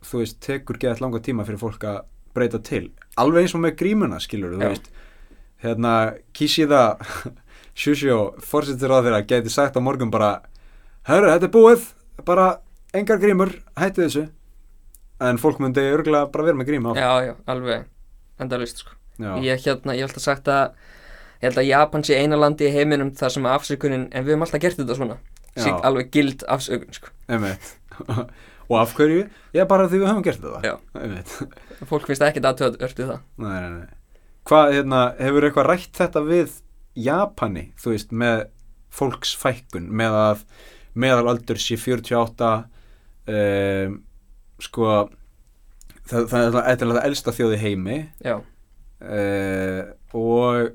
[0.07, 2.03] þú veist, tekur geðað langa tíma fyrir fólk að
[2.37, 2.91] breyta til.
[3.21, 4.89] Alveg eins og með grímuna, skilur þú veist.
[5.63, 5.95] Hérna,
[6.35, 6.83] Kishida
[7.79, 10.43] Shusho, fórsettur á þeirra geti sagt á morgun bara
[11.09, 11.85] herru, þetta er búið,
[12.27, 12.47] bara
[12.97, 14.27] engar grímur, hættu þessu.
[15.23, 17.87] En fólk myndi örgulega bara vera með gríma já, já, alveg
[18.43, 18.97] endalist sko.
[19.23, 19.37] Já.
[19.45, 20.73] Ég hérna, ég hef alltaf sagt að
[21.43, 24.47] ég held að Japan sé eina landi í heiminum þar sem afsökunin, en við höfum
[24.49, 25.19] alltaf gert þetta svona.
[25.53, 27.13] Sýk alveg gild afsökun sko.
[28.73, 29.27] og af hverju?
[29.55, 31.47] Já, bara því við höfum gert þetta.
[31.91, 33.25] Fólk finnst ekkert aðtöð örtu það.
[33.43, 34.21] Nei, nei, nei.
[34.49, 36.59] Hvað, hérna, hefur eitthvað rætt þetta við
[36.99, 38.45] Japani, þú veist, með
[38.93, 40.45] fólksfækkun, með að
[41.03, 42.51] meðalaldur sé 48
[43.33, 43.95] um,
[44.61, 44.89] sko
[46.11, 47.99] það, það er eitthvað elsta þjóði heimi.
[48.25, 49.83] Já, uh,
[50.19, 50.73] og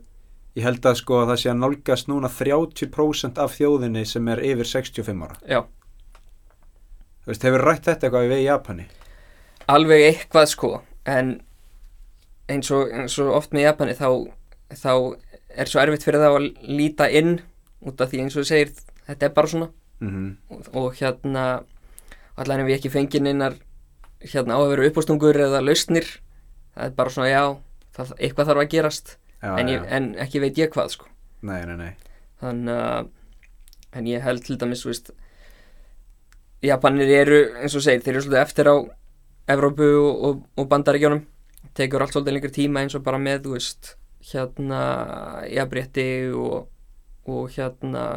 [0.57, 4.41] ég held að sko að það sé að nálgast núna 30% af þjóðinni sem er
[4.47, 5.37] yfir 65 ára.
[5.45, 5.61] Já,
[7.27, 8.85] þú veist, hefur rætt þetta eitthvað við Japani?
[9.67, 10.69] Alveg eitthvað sko.
[11.03, 11.33] En
[12.47, 14.07] eins og, eins og oft með Japani þá,
[14.71, 14.93] þá
[15.59, 17.41] er svo erfitt fyrir það að líta inn
[17.83, 18.71] út af því eins og þú segir
[19.09, 19.67] þetta er bara svona.
[19.99, 21.43] Mm og, og hérna
[22.37, 23.59] allan ef ég ekki fengið neinar
[24.21, 26.05] hérna á að vera uppástungur eða lausnir
[26.77, 27.43] það er bara svona já
[27.97, 29.15] það, eitthvað þarf að gerast.
[29.41, 31.11] Já, en, ég, en ekki veit ég hvað sko.
[31.43, 31.91] Nei, nei, nei.
[32.39, 33.11] Þannig að
[33.97, 35.11] en ég held til dæmis þú veist
[36.65, 38.75] Japanir eru eins og segir þeir eru svolítið eftir á
[39.53, 41.21] Evrópu og, og, og bandaríkjónum
[41.77, 43.93] tekur allt svolítið lengri tíma eins og bara með þú veist
[44.31, 44.81] hérna
[45.51, 46.67] jafnrétti og,
[47.29, 48.07] og hérna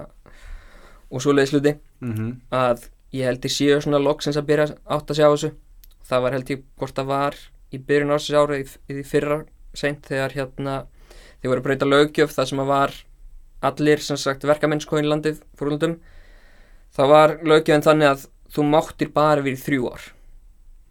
[1.10, 1.76] og svoleiðis hluti.
[2.00, 5.50] Mm að ég held ég séu svona loksins að byrja átt að sjá þessu.
[6.06, 7.38] Það var held ég hvort það var
[7.70, 9.40] í byrjun ársins ára í, í fyrra
[9.74, 10.76] seint þegar hérna
[11.40, 12.94] þeir voru að breyta löggjöf það sem að var
[13.70, 15.98] allir sem sagt verkamennsko í landið fórhundum
[16.96, 20.08] það var löggjöfin þannig að þú máttir bara verið þrjú ár.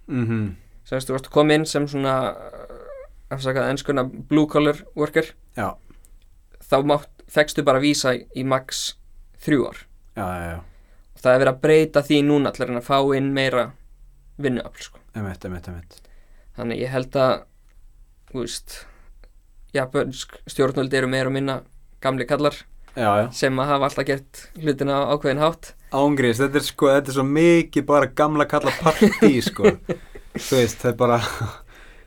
[0.09, 0.55] -hmm.
[0.85, 5.33] sem þess, þú varst að koma inn sem svona uh, afsakað ennskuna blue collar worker.
[5.55, 5.75] Já,
[6.71, 8.95] þá mátt, fegstu bara vísa í, max
[9.37, 9.85] þrjú ár.
[10.15, 10.59] Já, já,
[11.21, 13.71] það er verið að breyta því núna allir en að fá inn meira
[14.37, 14.99] vinnuafl sko.
[16.55, 17.45] þannig ég held að
[18.31, 18.85] þú veist
[19.75, 21.61] japansk stjórnvöld eru meira og minna
[22.03, 22.55] gamli kallar
[22.95, 25.73] já, já, sem að hafa alltaf gert hlutina á ákveðin hátt.
[25.89, 29.73] Ángriðis, þetta er sko þetta er svo mikið bara gamla kalla partí sko,
[30.47, 31.19] þú veist, það er bara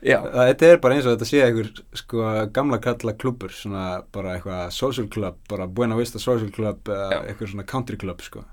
[0.03, 4.65] þetta er bara eins og þetta sé einhver sko gamla kalla klubur svona bara eitthvað
[4.75, 8.43] social club, bara Buena Vista social club eitthvað svona country club sko,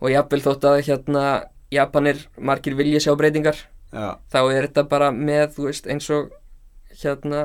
[0.00, 1.24] og jafnvel þótt að hérna
[1.70, 3.58] Japanir margir vilja sjá breytingar
[3.94, 6.32] já, þá er þetta bara með þú veist eins og
[7.00, 7.44] hérna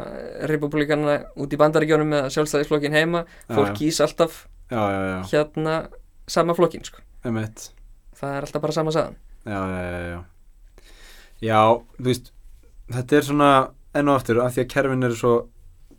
[0.49, 5.75] republikana út í bandaríkjónum með sjálfstæðisflokkin heima fólk kýs alltaf já, já, hérna
[6.27, 7.03] sama flokkin sko.
[7.25, 7.69] emitt
[8.15, 9.17] það er alltaf bara sama sagan.
[9.45, 9.59] Já,
[11.43, 11.59] já,
[11.99, 12.31] þú veist
[12.91, 13.49] þetta er svona
[13.95, 15.33] enn og aftur af því að kerfin eru svo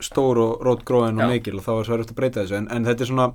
[0.03, 1.31] stór og rótgróin og Já.
[1.33, 3.29] mikil og þá er svo erfitt að breyta þessu en, en þetta er svona,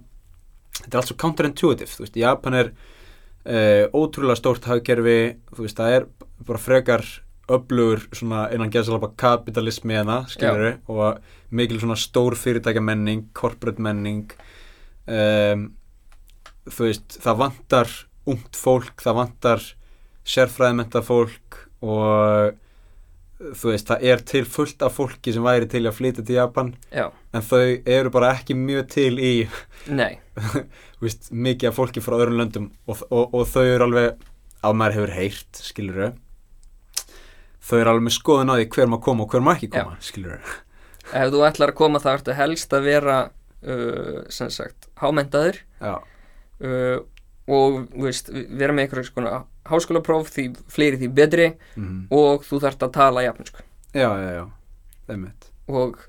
[0.77, 5.17] þetta er allt svo counterintuitive þú veist, Japan er uh, ótrúlega stórt hagkerfi
[5.55, 6.07] þú veist, það er
[6.47, 7.07] bara frekar
[7.57, 13.81] öflugur svona innan geðsalapa kapitalismi en það, skilur og mikil svona stór fyrirtækja menning corporate
[13.83, 14.31] menning
[15.07, 15.69] um,
[16.69, 17.93] þú veist, það vantar
[18.29, 19.69] ungt fólk, það vantar
[20.27, 22.57] sérfræðimenta fólk og
[23.57, 26.75] þú veist, það er til fullt af fólki sem væri til að flytja til Japan
[26.93, 29.33] já, en þau eru bara ekki mjög til í
[31.01, 34.27] veist, mikið af fólki frá öðrum löndum og, og, og þau eru alveg
[34.61, 36.11] á maður hefur heyrt, skilur þau
[37.81, 40.37] eru alveg með skoðun á því hver má koma og hver má ekki koma, skilur
[41.21, 45.95] ef þú ætlar að koma þá ertu helst að vera uh, sem sagt hámentaður já,
[46.65, 46.97] uh,
[47.51, 51.47] og veist, vera með einhverjum skona háskólapróf því fleiri því betri.
[51.75, 54.45] Mm og þú þarft að tala japansku já, já, já.
[55.11, 55.99] Einmitt, og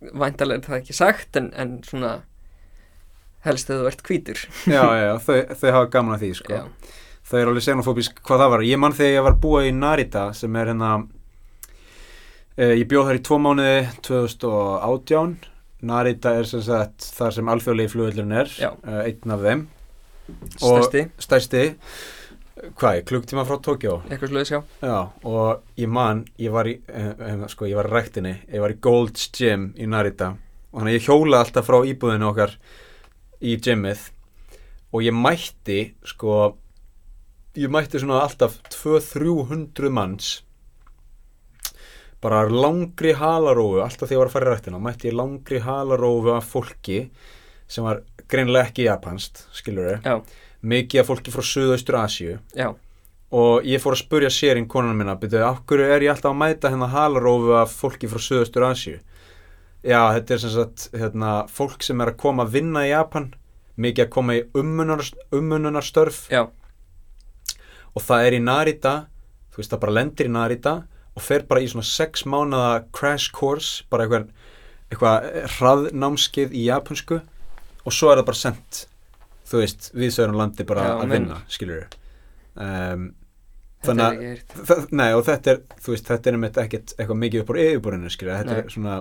[0.00, 2.12] væntalega er það ekki sagt en, en svona
[3.46, 4.42] helst að þú ert hvítur.
[4.68, 6.58] Já, já, já, þau, þau hafa gaman að því, sko.
[6.58, 6.96] Já.
[7.30, 10.26] Þau eru alveg xenofóbísk hvað það var, ég mann þegar ég var búa í Narita
[10.36, 15.36] sem er hérna uh, ég bjóð þar í tvo mánuði 2018
[15.90, 19.68] Narita er sem sagt þar sem alþjóðlegi flugvöldurinn er uh, einn af þeim.
[20.60, 21.06] Stærsti.
[21.18, 21.62] Stærsti
[22.76, 24.60] hvað, er klukktíma frá Tókjó eitthvað sluðis, já.
[24.84, 28.60] Já, og ég man, ég var í, eh, eh, sko, ég var í ræktinni, ég
[28.60, 30.34] var í Gold's Gym í Narita.
[30.72, 32.56] Og þannig ég hjóla alltaf frá íbúðinu okkar
[33.40, 34.10] í gymið
[34.92, 36.56] og ég mætti, sko,
[37.58, 40.30] ég mætti svona alltaf 200-300 manns.
[42.20, 46.34] Bara langri halarófu, alltaf þegar ég var að fara í ræktina, mætti ég langri halarófu
[46.36, 47.00] af fólki
[47.70, 50.20] sem var greinlega ekki japanst, skilur Já,
[50.60, 52.38] mikið af fólki frá Suðaustur Asíu.
[52.54, 52.74] Já,
[53.30, 56.40] og ég fór að spurja sérinn konan minna byrjuðu, af hverju er ég alltaf að
[56.42, 59.00] mæta hérna halarófu af fólki frá Suðaustur Asíu?
[59.80, 63.30] Já, þetta er sem sagt hérna, fólk sem er að koma að vinna í Japan
[63.80, 66.42] mikið að koma í ummunar, ummununarstörf já,
[67.94, 68.94] og það er í Narita
[69.50, 70.74] þú veist það bara lendir í Narita
[71.16, 74.28] og fer bara í svona sex mánada crash course bara eitthvað,
[74.90, 78.84] eitthvað hraðnámskeið í japansku og svo er það bara sendt
[79.50, 81.88] þú veist, við sögurum landi bara Já, að vinna, skilur
[82.54, 83.08] um,
[83.80, 87.42] þetta þannig að nei og þetta er, þú veist, þetta er einmitt ekkert eitthvað mikið
[87.42, 88.62] upp á yfirborðinu, skilja, þetta Nei.
[88.62, 88.96] er svona,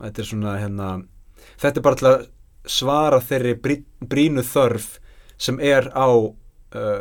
[0.00, 0.88] þetta er svona, hérna,
[1.60, 2.26] þetta er bara til að
[2.68, 3.78] svara þeirri brí,
[4.10, 4.90] brínu þörf
[5.38, 6.32] sem er á uh,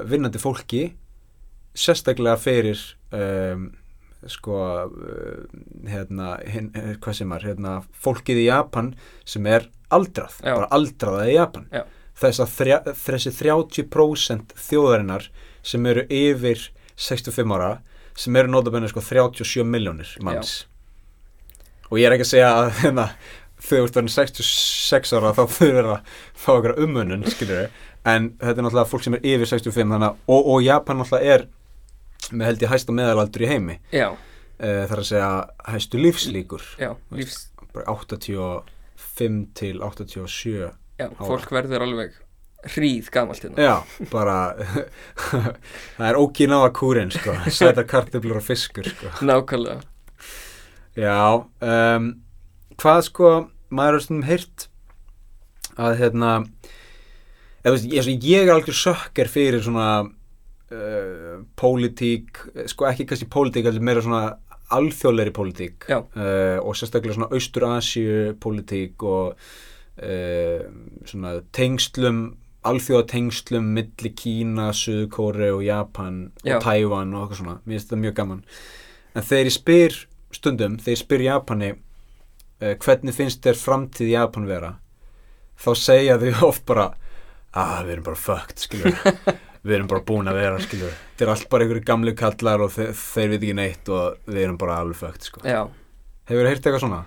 [0.08, 0.84] vinnandi fólki,
[1.78, 2.82] sérstaklega fyrir,
[3.16, 3.68] um,
[4.28, 6.72] sko, uh, hérna, hin,
[7.04, 8.94] hvað sem er, hérna, fólkið í Japan
[9.26, 10.56] sem er aldrað, Já.
[10.56, 11.70] bara aldraða í Japan.
[11.72, 11.86] Já.
[12.18, 15.28] Þess að þrjá, þessi 30% þjóðarinnar
[15.68, 16.64] sem eru yfir
[16.98, 17.78] 65 ára
[18.18, 20.64] sem eru nótabenni sko 37 miljónir manns
[21.92, 23.06] og ég er ekki að segja að hérna,
[23.62, 27.70] þau ert verið 66 ára þá þau verið að fá okkur skilur
[28.08, 31.36] en þetta er náttúrulega fólk sem er yfir 65 þannig að og, og Japan náttúrulega
[31.36, 31.46] er
[32.32, 33.78] með held ég hæsta meðalaldur í heimi.
[33.96, 35.32] Já, uh, þar að segja
[35.74, 36.66] hæstu lífslíkur.
[36.82, 41.28] Já, lífs bara 85 til 87 Já, Ára.
[41.28, 42.16] fólk verður alveg
[42.74, 43.62] hríð gamalt hérna.
[43.62, 44.38] Já, bara
[45.98, 49.12] það er ókínáða kúrin sko, sætar kartöflur og fiskur sko.
[49.22, 49.86] Nákvæmlega.
[50.98, 52.10] Já, um,
[52.82, 53.32] hvað sko
[53.70, 54.68] maður er stundum heyrt
[55.78, 56.32] að hérna
[57.62, 60.08] eða, ég, ég er algjör sökker fyrir svona
[60.74, 64.24] uh, pólitík, sko ekki kannski pólitík, heldur meira svona
[64.78, 65.88] alþjóðleiri pólitík.
[65.92, 69.48] Uh, og sérstaklega svona Austur-Asíu pólitík og
[69.98, 72.20] svona tengslum
[72.68, 76.58] alþjóðatengslum milli Kína, Suðkóri og Japan Já.
[76.58, 78.44] og Tævan og eitthvað svona, mér finnst þetta mjög gaman.
[79.18, 79.98] En þegar ég spyr
[80.36, 84.74] stundum, þegar ég spyr Japani uh, hvernig finnst þér framtíð Japan vera
[85.58, 86.88] þá segja þau oft bara
[87.58, 88.66] að við erum bara fucked,
[89.68, 92.74] við erum bara búin að vera, skilur þetta er allt bara einhverju gamlu kallar og
[92.74, 95.44] þeir, þeir veit ekki neitt og við erum bara alveg fucked, sko.
[95.46, 95.62] Já,
[96.30, 97.02] hefur þið heyrt eitthvað svona?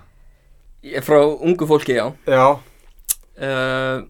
[0.86, 2.06] ég frá ungu fólki, já.
[2.28, 2.46] Já,
[3.44, 4.08] uh,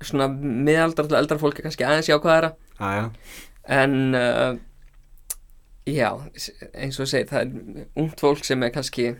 [0.00, 2.54] Svona miðaldra til eldra fólki kannski aðeins jákvæðara.
[2.80, 3.08] Aðja,
[3.68, 4.54] En uh,
[5.84, 6.08] Já,
[6.72, 9.10] eins og ég segi Það er ungt fólk sem er kannski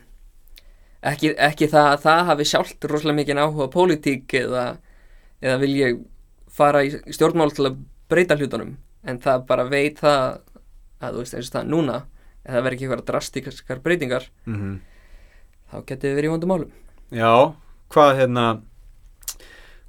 [1.10, 4.64] Ekki, ekki það að það hafi sjálft rosalega mikið áhuga á pólitík eða,
[5.40, 6.00] eða vil ég
[6.52, 7.78] fara í stjórnmál til að
[8.10, 8.74] breyta hlutunum.
[9.06, 10.24] En það bara veit það
[11.00, 11.98] að þú veist eins og það núna
[12.40, 14.74] ef það verður ekki eitthvað drastískar breytingar mhm.
[15.70, 16.74] þá getið við verið í vondum málum.
[17.10, 17.32] Já,
[17.94, 18.44] hvað hérna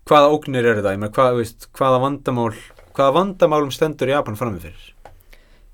[0.10, 1.02] hvaða ógnir eru það?
[1.02, 2.54] Meina, hvað, veist, hvaða vandamál
[2.92, 4.88] hvaða vandamálum stendur Japan frammi fyrir?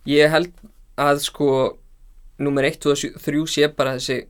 [0.08, 0.54] Ég held
[0.98, 1.48] að sko
[2.42, 4.22] nummer 1 og 3 sé bara þessi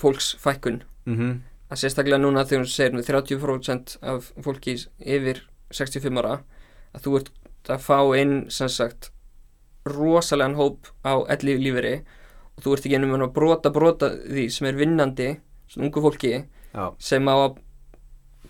[0.00, 0.82] fólksfækkun.
[1.08, 1.36] Mm
[1.70, 5.42] að sérstaklega núna þegar segir með 30% af fólki yfir
[5.74, 6.36] 65 ára
[6.96, 7.32] að þú ert
[7.76, 9.10] að fá inn sem sagt
[9.86, 11.96] rosalega hóp á elli líferi
[12.56, 15.28] og þú ert ekki ennum að brota brota því sem er vinnandi
[15.70, 16.32] svona ungu fólki
[16.76, 17.60] Já, sem á að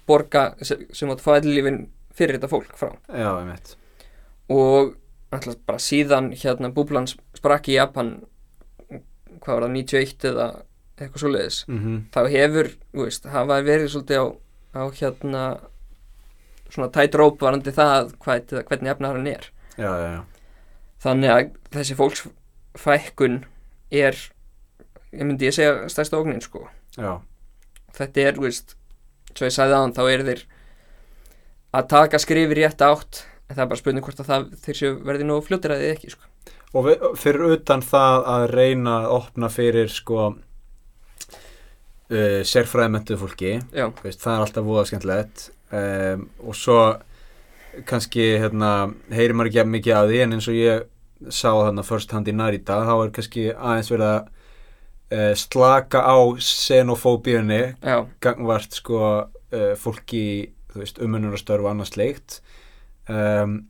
[0.07, 1.83] borga sem, átt að fá elli lífin
[2.17, 2.93] fyrir þetta fólk frá.
[3.13, 3.31] Já,
[4.53, 4.95] og
[5.35, 8.17] alltaf bara síðan hérna búblan sprakk í Japan
[9.43, 10.47] hvað var það 91 eða
[10.97, 14.27] eitthvað svoleiðis mm þá hefur, þú veist, hafa verið svolítið á,
[14.81, 15.43] á hérna
[16.73, 19.51] svona tætt róp varandi það hvað, hvernig efnaðarinn er.
[19.77, 20.23] Já, já, já.
[21.07, 23.39] Þannig að þessi fólksfækkun
[23.95, 24.19] er
[25.13, 26.67] ég myndi ég segja stærsta ógnin sko.
[27.97, 28.77] Þetta er, veist,
[29.33, 30.43] svo ég sagði aðan þá er þeir
[31.77, 34.97] að taka skrifir rétt átt en það er bara spurning hvort að það þeir séu
[35.07, 36.33] verði nú fljótir að þið ekki sko.
[36.77, 40.19] Og við, fyrir utan það að reyna að opna fyrir sko
[42.11, 46.81] uh, sérfræðimentu fólki veist, það er alltaf voða skemmtilegt um, og svo
[47.87, 50.87] kannski hérna, heyrir maður ekki mikið af því en eins og ég
[51.33, 54.29] sá þarna first hand í Narita þá er kannski aðeins verið að
[55.17, 57.63] uh, slaka á xenofóbíunni
[58.25, 62.41] gangvart sko uh, fólki umununarstörf og annars leikt
[63.09, 63.63] um,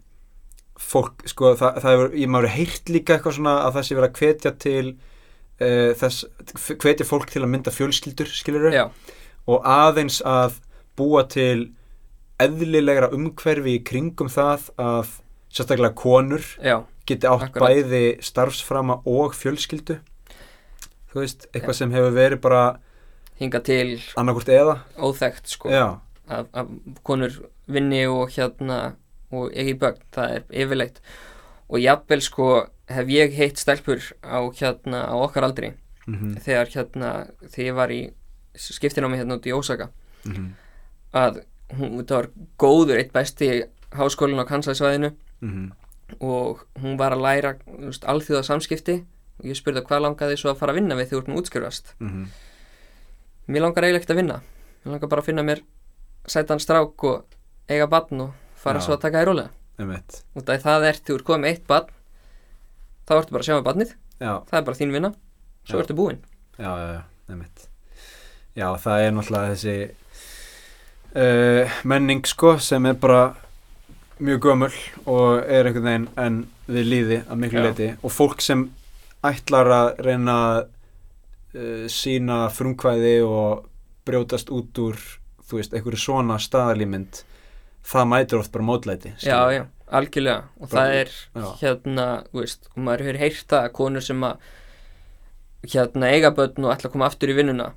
[0.76, 4.08] fólk, sko, það, það hefur, ég maður heyrt líka eitthvað svona að það sé verið
[4.08, 6.26] að hvetja til uh, þess,
[6.84, 8.84] hvetja fólk til að mynda fjölskyldur, skilur já,
[9.46, 10.60] og aðeins að
[10.98, 11.70] búa til
[12.42, 15.14] eðlilegra umhverfi í kringum það að
[15.52, 17.70] sérstaklega konur já, geti átt Akkurat.
[17.70, 20.00] bæði starfsframa og fjölskyldu.
[21.12, 22.64] Þú veist, eitthvað sem hefur verið bara
[23.40, 24.76] hinga til annarkvort eða.
[25.00, 25.72] óþekkt sko.
[25.72, 25.86] Já,
[26.28, 26.74] að, að
[27.06, 28.96] konur vinni og hérna
[29.32, 31.00] og ekki börn, það er yfirleitt.
[31.66, 32.50] Og jafnvel sko
[32.92, 35.72] hef ég heitt stelpur á hérna á okkar aldri
[36.06, 37.10] mm þegar hérna
[37.50, 38.02] þegar ég var í
[38.54, 39.88] skiptinámi hérna út í Ósaka.
[40.22, 40.50] -hmm.
[41.12, 41.42] að
[41.74, 43.64] hún, var góður eitt besti
[43.96, 45.72] háskólinn á Kansasvæðinu Mm
[46.22, 47.52] og hún var að læra
[48.06, 49.00] alþjóða samskipti
[49.40, 51.40] og ég spurði hvað langaði svo að fara að vinna við þegar þú ert með
[51.40, 51.94] útskrifast.
[52.10, 52.26] -hmm.
[53.46, 54.40] mér langar eiginlega ekkert að vinna.
[54.84, 55.62] Mér langar bara að finna mér
[56.26, 57.24] sætan strák og
[57.68, 58.84] eiga barn og fara Já.
[58.84, 59.24] svo að taka í
[60.34, 61.86] út af því það er, þú ert komið eitt barn
[63.06, 63.94] þá ertu bara að sjá með barnið.
[64.20, 65.14] Já, það er bara þín vinna,
[65.64, 65.82] svo Já.
[65.82, 66.22] ertu búinn.
[68.56, 69.90] Já, það er náttúrulega þessi
[71.16, 73.34] uh, menning sko sem er bara
[74.20, 74.72] mjög gömul
[75.06, 77.66] og er einhvern veginn en við líði að miklu Já.
[77.68, 78.66] leiti og fólk sem
[79.26, 80.58] ætlar að reyna að
[81.56, 83.66] uh, sína frumkvæði og
[84.06, 84.98] brjótast út úr
[85.46, 87.22] þú veist, einhverju svona staðalímynd
[87.86, 91.48] það mætir oft bara mótlæti já, já, algjörlega og Bara- það er já.
[91.62, 94.48] hérna, þú veist, og maður hefur heyrt það að konur sem að
[95.66, 97.68] hérna eiga börn og ætla að koma aftur í vinnuna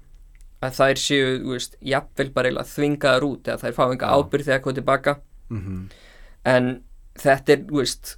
[0.62, 4.48] að þær séu, þú veist, jafnvel bara eiginlega þvingaðar út eða þær fá enga ábyrð
[4.50, 5.13] þegar koma tilbaka
[5.50, 5.78] Mhm.
[6.45, 6.65] en
[7.17, 8.15] þetta er, þú veist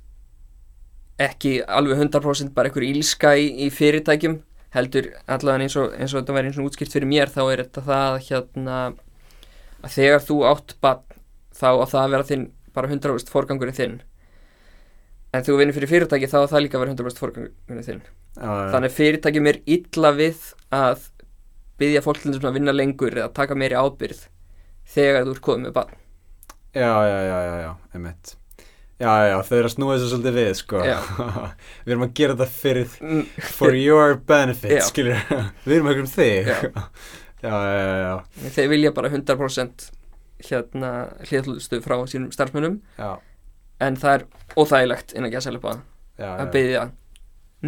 [1.21, 4.39] ekki alveg 100% bara einhver ílska í, í fyrirtækjum
[4.73, 7.61] heldur allavega eins og, eins og þetta væri eins og útskýrt fyrir mér þá er
[7.65, 8.77] þetta það hérna
[9.83, 11.03] að þegar þú átt bann
[11.53, 13.97] þá á það að vera þinn bara 100% forgangurinn þinn
[15.35, 18.47] en þú vinnur fyrir fyrirtæki þá á það líka að vera 100% forgangurinn þinn já,
[18.47, 18.71] já.
[18.73, 20.41] þannig fyrirtækjum er illa við
[20.73, 21.05] að
[21.81, 24.21] byggja fólk til þess að vinna lengur eða taka meiri ábyrð
[24.95, 25.97] þegar þú ert komið með bann
[26.71, 28.29] Já, já, já, já, já, einmitt.
[29.01, 30.83] Já, já, þau eru að snúa þessu svolítið við, sko.
[31.83, 33.23] Við erum að gera þetta fyrir Mm,
[33.57, 34.83] For your benefit, Já.
[34.87, 35.19] skilur.
[35.65, 36.47] Við erum ekki um þig.
[36.47, 36.59] Já.
[37.41, 39.87] já, já, já, já, þeir vilja bara 100%
[40.47, 40.91] hérna
[41.27, 42.77] hlýðlustu frá sínum starfsmönnum.
[43.01, 43.11] Já,
[43.83, 44.25] en það er
[44.63, 45.75] óþægilegt innan gæsa selpa
[46.21, 46.51] já, að já.
[46.55, 46.85] byggja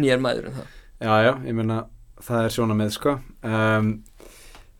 [0.00, 0.72] nýjar mæður um það.
[1.04, 1.82] Já, já, ég meina
[2.22, 3.18] Það er svona með, sko.
[3.42, 3.96] Um,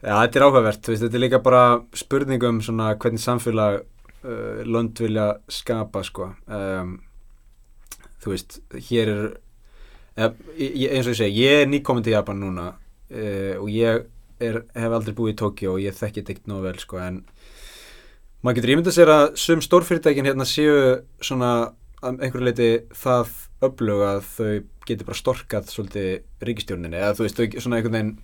[0.04, 1.62] Já, þetta er áhugavert, veist, þetta er líka bara
[1.96, 6.28] spurningum svona hvernig samfélag uh, lönd vilja skapa, sko.
[6.44, 6.98] Um,
[8.24, 9.24] Þú veist, hér er
[10.16, 14.04] ég, eins og ég segi, ég er nýkomin til Japan núna uh, og ég
[14.40, 17.18] er, hef aldrei búið í Tókjó og ég þekki þetta ekkert nógu vel, sko, en
[18.44, 20.76] maður getur ímyndað sér að sum stórfyrirtækin hérna séu
[21.24, 21.50] svona
[22.04, 24.54] einhverju leiti það öflug að þau
[24.88, 26.08] geti bara storkað svolítið
[26.44, 28.14] ríkistjórninni eða þú veist, þau, veginn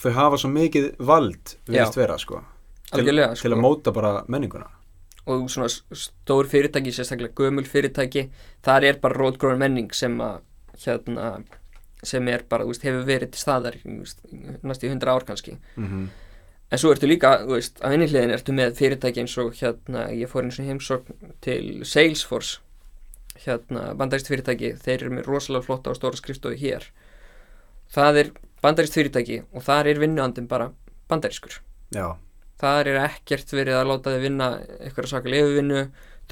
[0.00, 2.42] þau hafa svo mikið vald viðst vera, sko
[2.92, 3.56] til, Algjörlega, til sko.
[3.56, 4.68] að móta bara menninguna
[5.30, 8.26] og svona stór fyrirtæki, sérstaklega gömul fyrirtæki
[8.64, 10.40] þar er bara rótgróin menning sem að
[10.82, 11.28] hérna
[12.02, 14.24] sem er bara, þú veist, hefur verið til staðar þú veist,
[14.66, 16.08] næst í hundra ár kannski mm -hmm.
[16.70, 20.10] en svo ertu líka, þú veist, á einni hliðin ertu með fyrirtæki eins og hérna
[20.10, 22.60] ég fór eins og heimsókn til Salesforce
[23.44, 26.86] hérna bandarist fyrirtæki þeir eru með rosalega flotta og stóra skrifstofi hér.
[27.92, 30.70] Það er bandarist fyrirtæki og þar er vinnuandin bara
[31.10, 31.58] bandariskur
[31.92, 32.16] Já,
[32.62, 35.82] þar er ekkert verið að láta þið vinna eitthvað svakalega yfirvinnu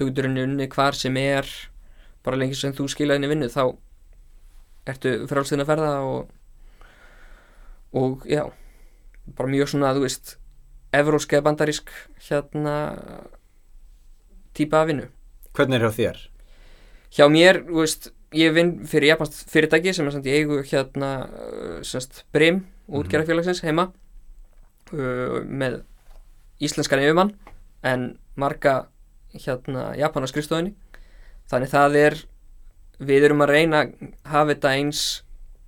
[0.00, 1.48] henni unni hvar sem er
[2.24, 3.74] bara lengi sem þú skilja henni vinnu þá
[4.88, 6.30] ertu frálsinn að ferða og
[7.92, 8.46] og já
[9.36, 10.36] bara mjög svona, þú veist
[10.96, 11.90] evrósk eða bandarísk
[12.28, 12.74] hérna
[14.54, 15.10] típa af vinnu.
[15.54, 16.29] Hvernig er hjá þér?
[17.14, 21.10] Hjá mér, þú veist, ég vinn fyrir japansk fyrirtæki sem er samt í eigu hérna,
[21.26, 23.90] uh, semst, Brim útgerðarfélagsins heima
[24.94, 25.80] uh, með
[26.62, 27.34] íslenskan yfirmann
[27.86, 28.84] en marga
[29.34, 30.74] hérna Japan á skrifstofinni
[31.50, 32.18] þannig það er
[33.00, 33.92] við erum að reyna að
[34.28, 35.02] hafa þetta eins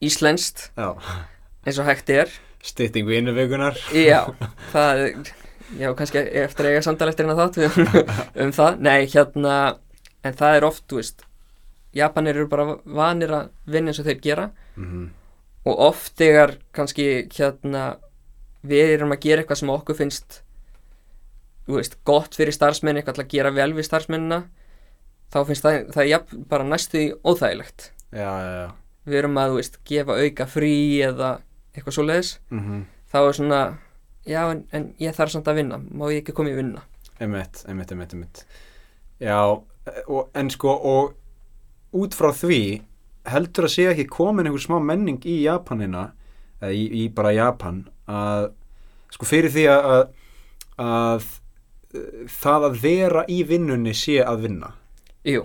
[0.02, 0.92] íslenskt Já,
[1.64, 2.32] eins og hægt er.
[2.62, 4.28] Stytting vinnuvikunar Já,
[4.74, 5.32] það er,
[5.80, 8.08] já, kannski eftir að eiga samtal eftir hérna þátt um,
[8.46, 9.56] um það, nei, hérna
[10.22, 11.26] en það er oft, þú veist
[11.96, 14.48] Japanir eru bara vanir að vinna eins og þeir gera.
[14.76, 15.10] Mm
[15.62, 17.82] og oft þegar kannski hérna
[18.66, 20.40] við erum að gera eitthvað sem okkur finnst
[21.70, 24.40] veist, gott fyrir starfsmenn eitthvað til að gera vel við starfsmennina
[25.32, 27.86] þá finnst það, það jafn, bara næstu því óþægilegt.
[28.12, 28.66] Já, já, já.
[29.08, 30.74] Við erum að, veist, gefa auka frí
[31.06, 31.30] eða
[31.72, 32.34] eitthvað svoleiðis.
[32.54, 32.82] Mm
[33.12, 33.56] þá er svona
[34.24, 36.80] já en, en ég þarf samt að vinna, má ég ekki koma í vinna?
[37.20, 38.38] Einmitt, einmitt, einmitt, einmitt.
[39.20, 41.10] Já, og, en sko og
[41.92, 42.62] út frá því
[43.28, 46.08] heldur að sé ekki komin einhver smá menning í Japanina
[46.62, 48.50] eða í, í bara Japan að
[49.12, 50.02] sko fyrir því að, að,
[50.86, 51.30] að
[52.00, 54.72] uh, það að vera í vinnunni sé að vinna.
[55.28, 55.44] Jú,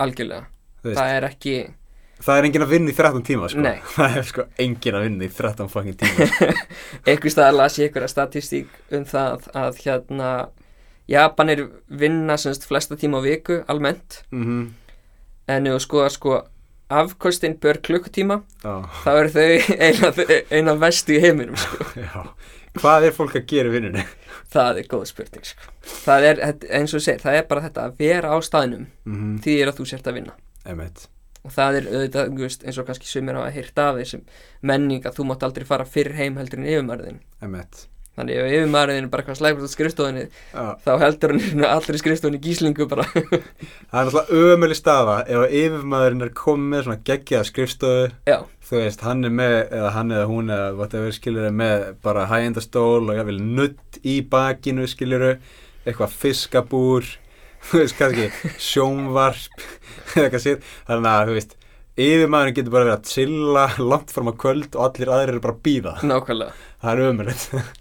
[0.00, 0.48] algjörlega.
[0.82, 1.56] Það er ekki
[2.22, 3.62] það er enginn að vinna í 13 tíma sko.
[3.64, 3.76] Nei.
[3.96, 6.28] það er sko enginn að vinna í 13 fucking tíma.
[7.10, 10.30] Einhver staðar las ég einhverja statistík um það að hérna
[11.10, 14.22] Japanir vinna semst flesta tíma á viku almennt.
[14.30, 14.70] Mm
[15.50, 16.40] en ef þú skoðar sko
[16.92, 18.74] afkostin bör klukkutíma já,
[19.04, 19.46] þá eru þau
[19.86, 20.12] eina,
[20.52, 21.86] eina vestu í heiminum sko.
[22.80, 24.04] hvað er fólk að gera vinnunni?
[24.52, 25.72] Það er góð spurning sko.
[26.04, 29.58] það er eins og segir, það er bara þetta að vera á staðnum mm því
[29.60, 30.36] er að þú sért að vinna.
[30.68, 31.06] Emitt
[31.42, 34.20] og það er auðvitað, veist, eins og kannski sumir hafa heyrt af þessum
[34.62, 37.86] menning að þú mátt aldrei fara fyrr heim heldur en yfirmæriðin emitt
[38.18, 40.64] þannig ef yfirmæriðin er bara hvað slægur á skrifstofunni já.
[40.84, 43.06] þá heldur hann allir í skrifstofunni í gíslingu bara.
[43.92, 45.14] Það er náttúrulega ömöli staða.
[45.24, 48.36] Ef að yfirmaðurinn er komið með svona geggjaða skrifstofu já,
[48.68, 52.28] þú veist, hann er með, eða hann eða hún eða whatever skilur er með bara
[52.30, 57.08] hægjendastól og jáfnvel nutt í bakinu skilur eitthvað fiskabúr
[57.70, 58.28] þú veist, kannski
[58.60, 59.66] sjónvarp
[60.12, 61.58] eða eitthvað sér, þannig að þú veist
[62.02, 65.56] yfirmaðurinn getur bara verið að chilla langt fram á kvöld og allir aðrir eru bara
[65.58, 66.54] að býða nákvæmlega.
[66.80, 67.80] Það er ömulegt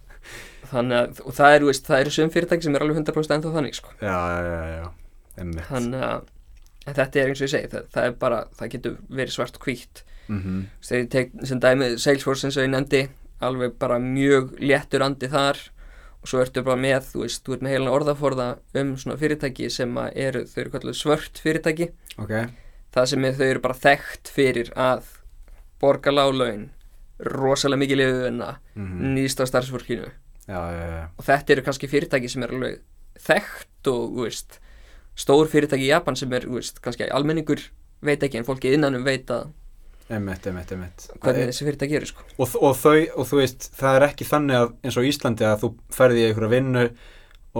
[0.71, 3.55] þannig að, og það er, veist, það eru sum fyrirtæki sem er alveg 100% ennþá
[3.57, 3.95] þannig, sko.
[4.01, 4.85] Já, já, já, já,
[5.37, 5.67] einmitt.
[5.69, 6.29] Þannig að
[6.87, 9.59] en þetta er eins og ég segi, það, það er bara það getur verið svart
[9.59, 10.03] og hvítt.
[10.31, 13.01] Mm þegar ég tek sem dæmi Salesforce eins og ég nefndi
[13.43, 15.59] alveg bara mjög léttur andi þar
[16.21, 18.47] og svo ertu bara með, þú veist, þú ert með heilan orðaforða
[18.77, 21.89] um svona fyrirtæki sem að eru, þau eru kalluð svört fyrirtæki.
[22.21, 22.35] Ok,
[22.93, 25.09] það sem er, þau eru bara þekkt fyrir að
[25.81, 26.69] borga láglaun
[27.21, 30.09] rosalega mikið liðuðina mm nýst á starfsfólkinu
[30.47, 32.81] já, já, og þetta eru kannski fyrirtæki sem er alveg
[33.21, 34.59] þekkt og, veist
[35.19, 37.63] stór fyrirtæki í Japan sem er, veist, kannski almenningur
[38.05, 39.49] veit ekki en fólki innanum veit að
[40.11, 41.07] einmitt, einmitt, einmitt.
[41.21, 42.25] hvernig þessi fyrirtæki eru, sko.
[42.37, 45.61] Og, og þau, og þú veist, það er ekki þannig að eins og Íslandi að
[45.61, 46.83] þú ferði í einhverja vinnu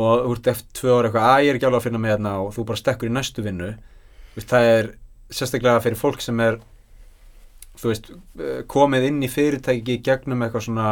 [0.01, 2.13] og þú ert eftir tvö ára eitthvað, að ég er ekki alveg að finna mig
[2.13, 3.71] hérna og þú bara stekkur í næstu vinnu.
[4.36, 4.91] Veist, það er
[5.32, 6.59] sérstaklega fyrir fólk sem er
[7.79, 10.89] þú veist, eh, komið inn í fyrirtæki gegnum eitthvað svona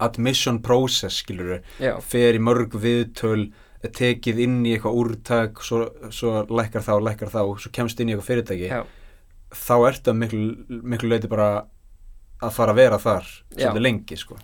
[0.00, 6.42] admission process, skilur já, fer í mörg viðtöl tekið inn í eitthvað úrtak svo, svo
[6.52, 8.68] lækkar þá, lækkar þá svo kemst inn í eitthvað fyrirtæki.
[8.68, 8.82] Já,
[9.56, 11.50] þá ertu að miklu, miklu leiti bara
[12.40, 14.36] að fara að vera þar svolítið lengi sko.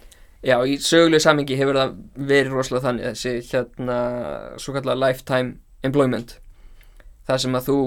[0.44, 4.00] já, í sögulegu samingi hefur það verið rosalega þannig þessi hérna
[4.62, 6.38] svo kallar lifetime employment.
[7.26, 7.78] Það sem að þú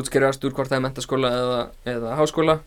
[0.00, 1.60] útskrifast úr hvort það er mentaskóla eða,
[1.94, 2.60] eða háskóla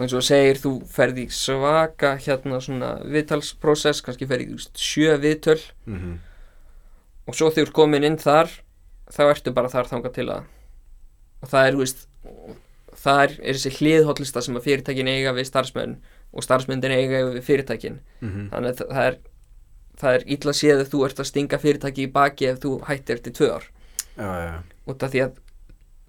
[0.00, 5.98] og eins og segir þú ferði svaka hérna svona viðtalsprósess kannski ferði sjö viðtöl mm
[5.98, 6.14] -hmm.
[7.26, 8.48] og svo þegar þú ert komin inn þar
[9.12, 10.42] þá ertu bara þar þangað til að
[11.42, 12.06] og það er, þú veist
[12.94, 15.98] þar er þessi hliðhotlista sem að fyrirtækin eiga við starfsmenn
[16.32, 19.18] og starfsmennin eiga við fyrirtækin þannig að það er
[20.00, 23.16] það er illa séð að þú ert að stinga fyrirtæki í baki ef þú hættir
[23.16, 23.64] eftir tvö ár
[24.16, 24.62] já, já, já.
[24.86, 25.32] út af því að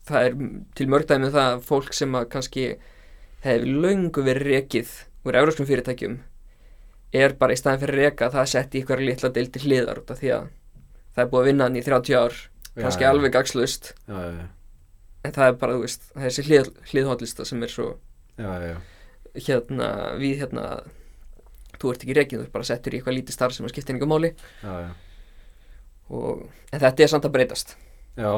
[0.08, 0.36] það er
[0.76, 2.66] til mörgdæmi um það að fólk sem að kannski
[3.46, 4.94] hefur löngu verið rekið
[5.28, 6.20] úr euróskum fyrirtækjum
[7.22, 10.14] er bara í staðin fyrir að reka það sett í ykkur litla deildi hliðar út
[10.14, 10.48] af því að
[11.12, 12.40] það er búið að vinna hann í 30 ár
[12.78, 17.46] kannski já, alveg gagslust en það er bara, þú veist, það er þessi hlið, hliðhotlista
[17.46, 17.88] sem er svo
[18.40, 18.78] já, já,
[19.36, 20.66] hérna, við hérna
[21.82, 23.94] þú ert ekki rekin, þú ert bara settur í eitthvað lítið starf sem að skipta
[23.94, 24.32] einhver máli.
[24.62, 24.92] Já, já.
[26.18, 27.76] og, en þetta er samt að breytast.
[28.20, 28.32] Já.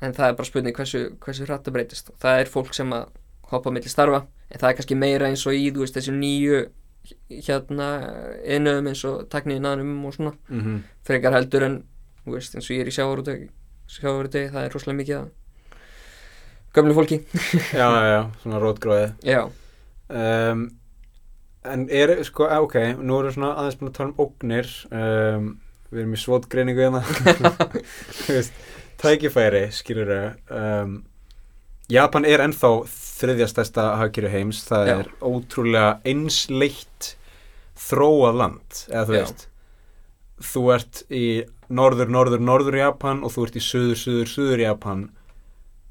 [0.00, 2.12] en það er bara spurning hversu, hversu hratt að breytast.
[2.22, 3.08] Það er fólk sem að
[3.52, 6.14] hoppa á milli starfa en það er kannski meira eins og í þú veist þessu
[6.16, 6.62] nýju
[7.28, 7.88] hérna
[8.44, 10.34] innöðum eins og takniðinanum og svona.
[10.48, 11.76] Mm frekar heldur en
[12.24, 13.46] þú veist eins og ég er í sjávarútegi
[13.88, 15.28] sjávarútegi það er rosalega mikið að
[16.76, 17.18] gömlu fólki.
[17.72, 19.40] Já, já, já, svona rótgróðið já,
[20.08, 20.66] um,
[21.64, 25.48] en er, sko, ok nú erum við svona aðeins búin að tala um ógnir um,
[25.88, 27.02] við erum í svotgreiningu hérna.
[28.20, 28.60] Þú veist,
[29.00, 30.12] tækifæri skilur
[30.52, 30.98] um,
[31.88, 32.74] Japan er ennþá
[33.18, 34.96] þriðja stærsta hagkýru heims það Já.
[34.96, 37.14] er ótrúlega einsleitt
[37.78, 39.20] þróað land eða þú Já.
[39.22, 39.46] veist
[40.48, 41.24] þú ert í
[41.68, 45.08] norður, norður, norður Japan og þú ert í söður, söður, söður Japan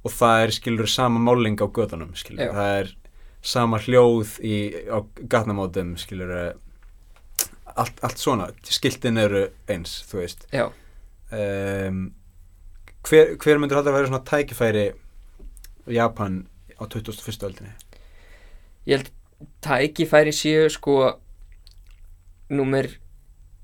[0.07, 2.53] og það er skilur sama máling á göðunum skilur, Já.
[2.55, 2.93] það er
[3.47, 4.55] sama hljóð í,
[4.87, 4.97] á
[5.29, 6.33] gatnamótum skilur
[7.77, 11.99] allt, allt svona, skiltin eru eins þú veist um,
[13.07, 14.85] hver, hver myndur þetta að vera svona tækifæri
[15.97, 16.45] Japan
[16.77, 17.43] á 21.
[17.43, 17.73] öldinni?
[18.87, 19.11] Ég held
[19.61, 21.19] tækifæri séu sko
[22.49, 22.89] númer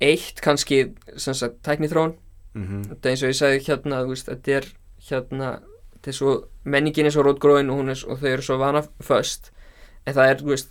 [0.01, 2.17] eitt kannski sem sagt tækniþróun.
[2.53, 2.89] Mm -hmm.
[2.89, 4.65] þetta er eins og ég sagði hérna þetta er
[5.09, 5.59] hérna
[5.93, 9.51] þetta er svo, menningin er svo rótgróin og, er, og þau eru svo vana föst.
[10.05, 10.69] En það er, þú veist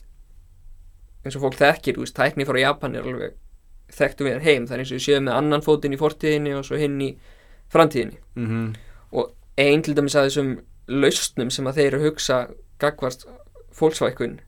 [1.25, 3.33] eins og fólk þekkir, þú veist, tækni frá Japan er alveg
[3.89, 6.65] þekktu við heim, það er eins og við séum með annan fótinn í fortíðinni og
[6.65, 7.17] svo hinn í
[7.69, 8.19] framtíðinni.
[8.35, 8.75] Mm
[9.57, 10.53] ein til dæmis að þessum
[10.91, 12.39] lausnum sem að þeir eru að hugsa
[12.83, 13.27] gagvart
[13.77, 14.41] fólksvækun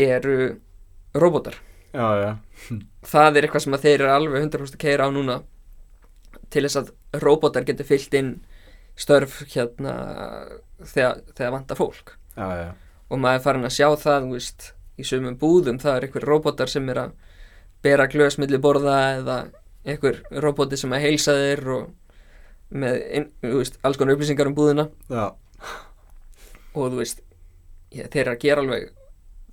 [0.00, 0.36] eru
[1.14, 1.56] robotar.
[1.90, 2.30] Já, já,
[3.10, 5.40] það er eitthvað sem að þeir eru alveg 100% að keira á núna
[6.50, 8.34] til þess að robotar geti fyllt inn
[8.98, 9.94] störf hérna
[10.84, 12.14] þegar, þegar vanta fólk.
[12.36, 12.70] Já,
[13.10, 14.70] og maður er farin að sjá það veist,
[15.00, 17.16] í sumum búðum það er einhver robotar sem er að
[17.82, 19.38] bera glös milli borða eða
[19.88, 22.09] einhver roboti sem að heilsa þér og
[22.70, 23.00] með
[23.42, 24.88] þú veist, alls konar upplýsingar um búðina.
[25.10, 25.30] Já.
[26.74, 27.22] og þú veist
[27.90, 28.90] ég, þeir eru að gera alveg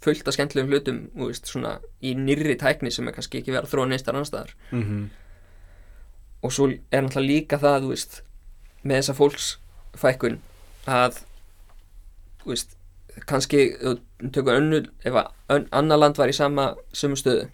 [0.06, 3.74] fullt af skemmtilegum hlutum veist, svona í nýrri tækni sem er kannski ekki verið að
[3.74, 5.08] þróa neistar annarstaðar Mm
[6.44, 8.22] og svo er náttúrulega líka það veist,
[8.84, 10.40] með þessa fólksfækkun
[10.88, 11.22] að
[13.28, 13.96] kannski þú
[14.32, 17.48] tökur önnu, ef að ön, annar land var í sama sömu stöðu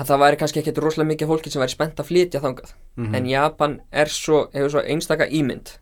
[0.00, 3.14] að það væri kannski ekkert rosalega mikið fólki sem væri spennt að flytja þangað Mhm.
[3.14, 5.76] en Japan er svo, hefur svo einstaka ímynd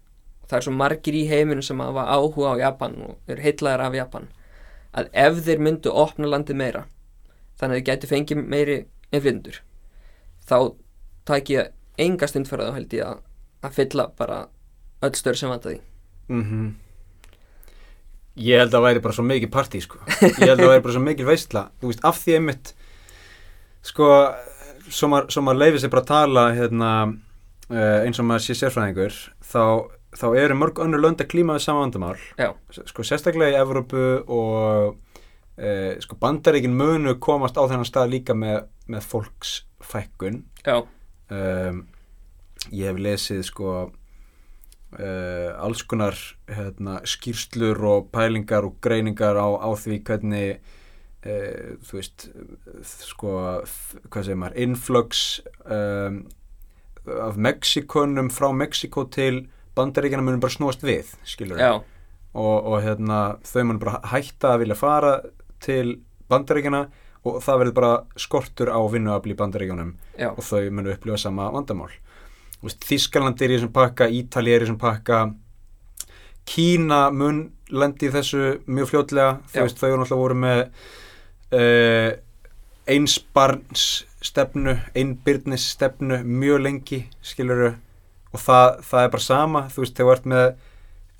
[0.48, 3.94] það er svo margir í heiminum sem hafa áhuga á Japan og eru heitlaðir af
[3.94, 4.28] Japan
[4.96, 6.84] að ef þeir myndu opna landið meira
[7.60, 8.78] þannig að þeir gætu fengið meiri
[9.12, 9.60] innflytjendur
[10.48, 10.56] þá
[11.28, 13.18] tæki ég enga stund fyrir þá held ég að,
[13.62, 14.46] að fylla bara
[15.02, 15.80] öll stör sem vantaði
[16.28, 16.74] Mhm.
[18.38, 19.98] Ég held að það væri bara svo mikið partí sko.
[20.22, 22.72] Ég held að það væri bara svo mikið veistla Þú veist, af því einmitt
[23.88, 24.10] sko,
[24.88, 26.92] svo maður, maður leifir sér bara að tala hérna,
[27.72, 29.64] uh, eins og maður sé sérfræðingur þá,
[30.20, 32.16] þá eru mörg önnur lönd að klíma við sama vandamál.
[32.78, 34.96] Sko, sérstaklega í Evrópu og
[35.58, 40.42] uh, sko, bandaríkin munu komast á þennan stað líka með, með fólksfækkun.
[41.28, 41.86] Um,
[42.72, 43.72] ég hef lesið sko
[44.96, 46.16] uh, alls konar
[46.48, 50.74] hérna, skýrslur og pælingar og greiningar á, á því hvernig
[51.28, 52.26] uh, þú veist
[53.04, 53.34] sko,
[54.08, 55.22] hvað segir maður influx
[55.64, 56.22] um,
[57.28, 59.46] af Mexikonum frá Mexiko til
[59.78, 64.78] bandaríkjana munum bara snúast við skilur og, og hérna, þau munum bara hætta að vilja
[64.78, 65.12] fara
[65.64, 65.98] til
[66.28, 66.86] bandaríkjana
[67.26, 71.48] og það verður bara skortur á vinnuafli í bandaríkjunum já, og þau munu upplifa sama
[71.54, 71.90] vandamál.
[72.58, 75.18] Þú Þískaland er í þessum pakka, Ítali er í þessum pakka.
[76.48, 79.36] Kína mun lendi í þessu mjög fljótlega.
[79.52, 79.66] Þú Já.
[79.66, 80.62] veist, þau eru náttúrulega voru með
[81.54, 82.10] uh,
[82.88, 87.74] einsbarns stefnu, einbyrnis stefnu mjög lengi, skiluru
[88.32, 90.46] og það, það er bara sama þú veist, þegar þú ert með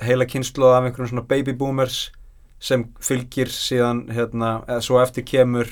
[0.08, 2.00] heila kynslu af einhverjum svona baby boomers
[2.62, 5.70] sem fylgir síðan hérna, eða svo eftir kemur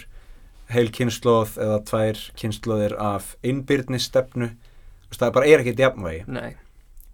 [0.70, 4.50] heil kynnslóð eða tvær kynnslóðir af innbyrðnistefnu
[5.16, 6.24] það bara er ekkert jafnvægi.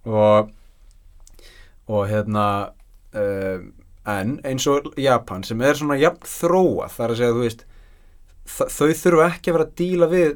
[0.09, 0.51] Og
[1.93, 2.45] og hérna
[3.19, 3.65] uh,
[4.09, 7.65] en eins og Japan sem er svona jafn þróa þar að segja þú veist
[8.57, 10.33] þa- þau þurfa ekki að vera að díla við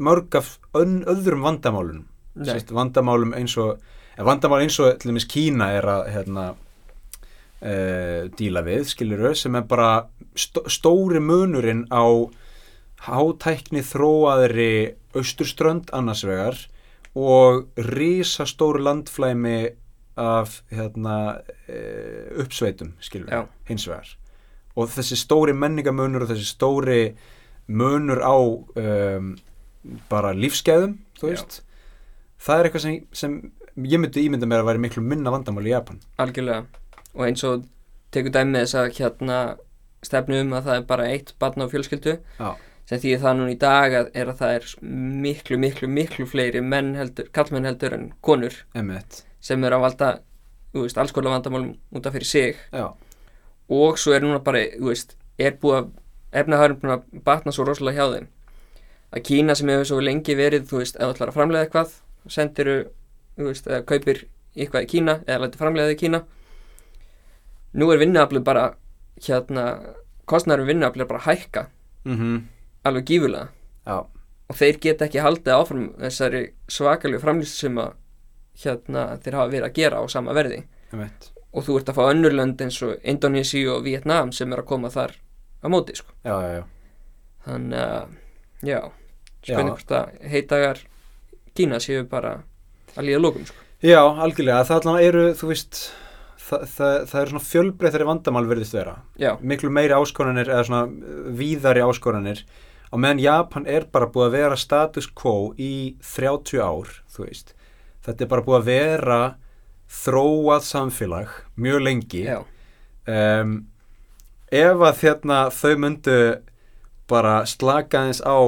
[0.00, 2.02] mörg af öðrum vandamálum
[2.34, 3.78] nei, Sest, vandamálum eins og
[4.20, 6.44] vandamál eins og til dæmis Kína er að hérna
[7.62, 9.90] uh, díla við, skiluru, sem er bara
[10.36, 12.04] stó, stóri munurinn á
[13.06, 14.70] hátækni þróaðri
[15.16, 16.58] austurströnd annars vegar
[17.16, 19.56] og risastóri landflæmi
[20.20, 22.94] af hérna uh, uppsveitum,
[23.68, 24.14] hins vegar.
[24.78, 27.00] Og þessi stóri menningamunur og þessi stóri
[27.70, 29.34] munur á um,
[30.10, 30.98] bara lífsgæðum
[32.40, 33.36] það er eitthvað sem, sem
[33.86, 36.00] ég myndi ímynda mér að væri miklu minna vandamál í Japan.
[36.20, 36.64] Algjörlega.
[37.14, 37.66] Og eins og
[38.14, 39.38] tekur dæmi með þess að hérna
[40.06, 42.50] stefnu um að það er bara eitt barn á fjölskyldu Já.
[42.88, 44.68] sem því það núna í dag er að það er
[45.26, 48.62] miklu, miklu, miklu fleiri menn heldur, kallmenn heldur en konur.
[48.74, 50.10] Emmett sem eru að valda,
[50.76, 52.60] veist, alls konar vandamálum út af fyrir sig.
[52.72, 52.90] Já,
[53.70, 55.88] og svo er núna bara, veist, er búið að
[56.42, 58.28] efnahærum búin að batna svo rosalega hjá þeim.
[59.10, 61.96] Að Kína sem hefur svo lengi verið, þú veist, þú ætlar að framleiða eitthvað
[62.30, 62.76] sendiru,
[63.38, 64.22] þú veist, eða kaupir
[64.54, 66.22] eitthvað í Kína eða lætur framleiða það í Kína.
[67.80, 68.64] Nú er vinnuaflið bara
[69.26, 69.66] hérna,
[70.30, 71.66] kostnæður vinnuaflið er bara að hækka.
[72.06, 72.40] Mm
[72.86, 73.48] alveg gífulega
[73.86, 73.96] já,
[74.48, 77.96] og þeir geta ekki haldið áfram þessari svakalegu framlýst sem að
[78.64, 80.62] hérna, þeir hafa verið að gera á sama verði.
[81.50, 84.68] Og þú ert að fá önnur lönd eins og Indonési og Vietnam sem er að
[84.70, 85.16] koma þar
[85.60, 86.12] á móti sko.
[86.24, 86.64] Já, já, já.
[87.46, 88.14] Þannig að
[88.68, 88.80] já,
[89.42, 90.84] spurning hvort að heitagar
[91.56, 92.36] Kína séu bara
[92.94, 93.66] að líða lókum sko.
[93.82, 95.78] Já, algjörlega, það allan eru, þú veist
[96.38, 98.96] það, það, það eru svona fjölbreyþari vandamál verðist vera.
[99.18, 102.44] Já, miklu meiri áskoranir eða svona víðari áskoranir.
[102.90, 107.54] Á meðan Japan er bara búið að vera status quo í 30 ár þú veist
[108.06, 109.20] þetta er bara búið að vera
[109.90, 112.22] þróað samfélag mjög lengi.
[113.10, 113.56] Um,
[114.50, 116.18] ef að þérna þau myndu
[117.10, 118.38] bara slaka eins á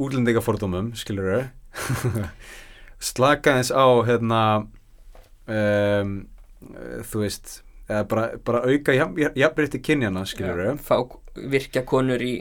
[0.00, 1.48] útlendingafordómum, skilur
[3.10, 4.42] slaka eins á hérna
[5.46, 6.12] um,
[7.08, 10.96] þú veist bara, bara auka jafnbreytti kynjana, skilur já, fá
[11.38, 12.34] virkja konur í,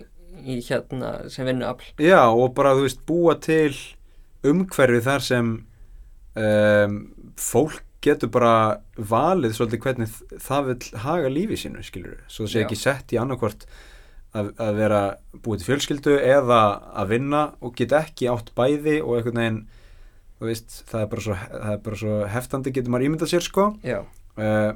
[0.43, 3.75] í hérna sem vinnu afl Já, og bara, þú veist, búa til
[4.47, 5.53] umhverfi þar sem
[6.37, 6.97] um,
[7.39, 8.53] fólk getur bara
[8.95, 10.11] valið svolítið hvernig
[10.43, 12.19] það vil haga lífi sínu, skilur.
[12.29, 13.65] Svo það sé ekki sett í annarkvort
[14.37, 15.01] að, að vera
[15.43, 16.61] búið til fjölskyldu eða
[17.01, 19.59] að vinna og geta ekki átt bæði og einhvern veginn,
[20.37, 23.47] þú veist, það er bara svo, það er bara svo heftandi getur maður ímyndað sér,
[23.47, 23.67] sko.
[24.37, 24.71] Uh,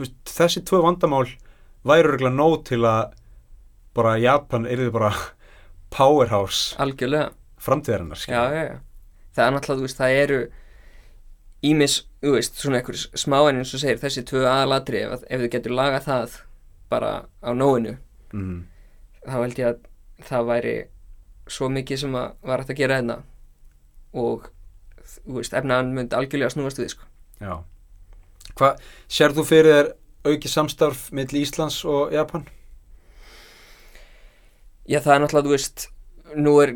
[0.00, 1.26] veist, þessi tvö vandamál
[1.86, 3.14] væru regla nóg til að
[3.96, 5.12] bara Japan yrði bara
[5.94, 7.30] powerhouse algjörlega.
[7.62, 8.78] framtíðarinnar já, já, já,
[9.36, 10.40] það er náttúrulega, þú veist, það eru
[11.62, 15.48] ímis, þú veist, svona einhver smáinn eins og segir, þessi tvö aðalatri ef, ef þau
[15.50, 16.40] getur lagað það
[16.90, 17.96] bara á nóinu,
[18.32, 18.64] Mhm.
[19.26, 19.78] þá held ég að
[20.26, 20.74] það væri
[21.48, 23.22] svo mikið sem að var hægt að gera hérna
[24.14, 24.50] og
[25.26, 27.04] þú veist, efnaðan myndi algjörlega snúast við, sko.
[27.40, 27.62] Já.
[28.56, 28.78] Hvað,
[29.08, 29.92] sér þú fyrir þér
[30.26, 32.46] auki samstarf milli Íslands og Japan?
[34.88, 35.88] Já, það er náttúrulega, þú veist,
[36.36, 36.72] nú er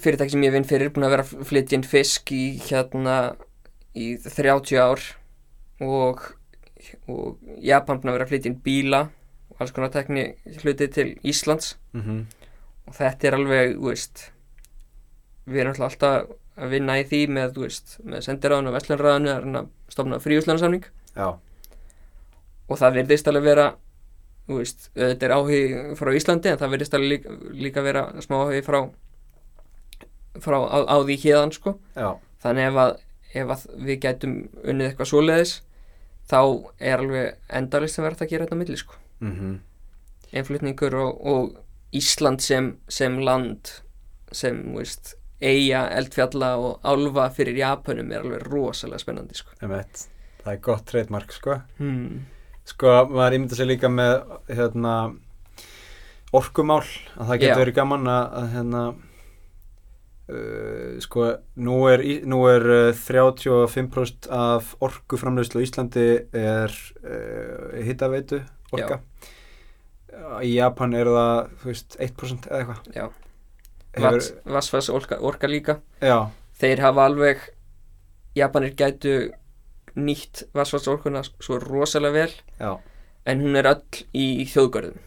[0.00, 3.36] fyrirtæki sem ég vinn fyrir búin að vera að flytja inn fisk í hérna
[3.94, 5.02] í 30 ár
[5.84, 6.22] og,
[7.08, 9.02] og Japan búin að vera að flytja inn bíla
[9.50, 10.32] og alls konar tekni
[10.62, 12.24] hluti til Íslands Mm -hmm.
[12.86, 14.32] og þetta er alveg, þú veist,
[15.46, 16.26] við erum alltaf
[16.56, 20.18] að vinna í því með, þú veist, með sendiráðinu og vestlunraðinu að reyna að stofna
[20.18, 20.84] fríhúslanarsamning
[21.16, 21.38] Já.
[22.68, 23.76] og það virðist alveg vera
[24.48, 28.36] þú veist, þetta er áhugi frá Íslandi en það virðist alveg líka, líka vera smá
[28.42, 28.90] áhugi frá
[30.42, 32.16] frá á, á því hérðan sko Já.
[32.42, 32.96] þannig ef að,
[33.34, 35.54] ef við gætum unnið eitthvað svoleiðis
[36.30, 36.40] þá
[36.78, 39.54] er alveg endalist sem verður að gera þetta á milli sko Mm
[40.34, 43.70] einflutningur og, og Ísland sem, sem land
[44.34, 45.14] sem, veist,
[45.44, 49.54] eiga eldfjalla og álfa fyrir Japanum er alveg rosalega spennandi sko
[50.44, 51.54] Það er gott trademark, sko.
[51.78, 52.24] hmm.
[52.68, 54.14] Sko, maður ímynda sér líka með
[54.48, 54.94] hérna
[56.34, 56.82] orkumál,
[57.14, 57.60] að það getur Já.
[57.62, 58.82] verið gaman að hérna
[60.28, 67.82] uh, sko, nú er, í- nú er uh, 35% af orkuframleiðslu á Íslandi er uh,
[67.84, 68.42] hittaveitu
[68.74, 69.00] orka.
[70.44, 72.82] Í Japan er það, veist, 1% eða eitthvað.
[72.94, 73.06] já,
[74.46, 75.78] Vassfars orka, orka líka.
[76.02, 77.42] Já, þeir hafa alveg
[78.38, 79.12] Japanir gætu
[79.94, 82.32] nýtt vassvarsorkuna svo rosalega vel.
[82.58, 82.72] Já,
[83.30, 84.98] en hún er öll í þjóðgörðum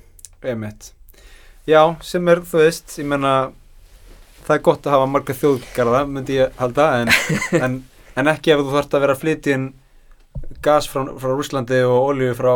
[0.48, 0.92] emitt.
[1.68, 3.34] Já, sem er, þú veist, ég menna,
[4.48, 7.12] það er gott að hafa marga þjóðgarða, myndi ég halda, en,
[7.66, 7.78] en,
[8.18, 9.68] en ekki ef þú þarft að vera að flytja inn
[10.64, 12.54] gas frá, frá Rúslandi og olíu frá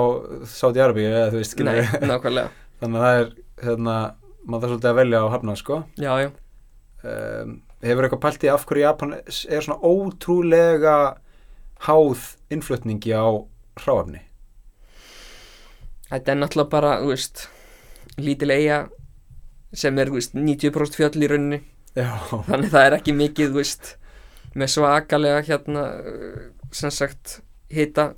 [0.50, 3.98] Saudi-Arabi, eða þú veist, skilur Nei, nákvæmlega Þannig að það er, hérna,
[4.42, 5.84] maður þarf svolítið að velja á hafna, sko.
[6.02, 6.32] Já, já,
[7.02, 10.92] Um, hefur eitthvað pælt í af hverju Japan er svona ótrúlega
[11.88, 13.26] háð innflutningi á
[13.82, 14.20] hráefni?
[16.12, 17.46] þetta er náttúrulega bara, þú veist
[18.22, 18.80] lítil eiga
[19.74, 21.62] sem er, þú veist, 90% fjöll í rauninni
[21.98, 22.12] Já,
[22.48, 23.96] þannig það er ekki mikið, veist
[24.56, 25.84] með svakalega hérna
[26.76, 27.40] sem sagt
[27.72, 28.12] hita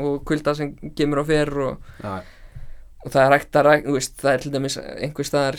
[0.00, 1.88] og kulda sem kemur á fer og,
[3.04, 5.58] og það er hægt að veist, það er til dæmis einhver staðar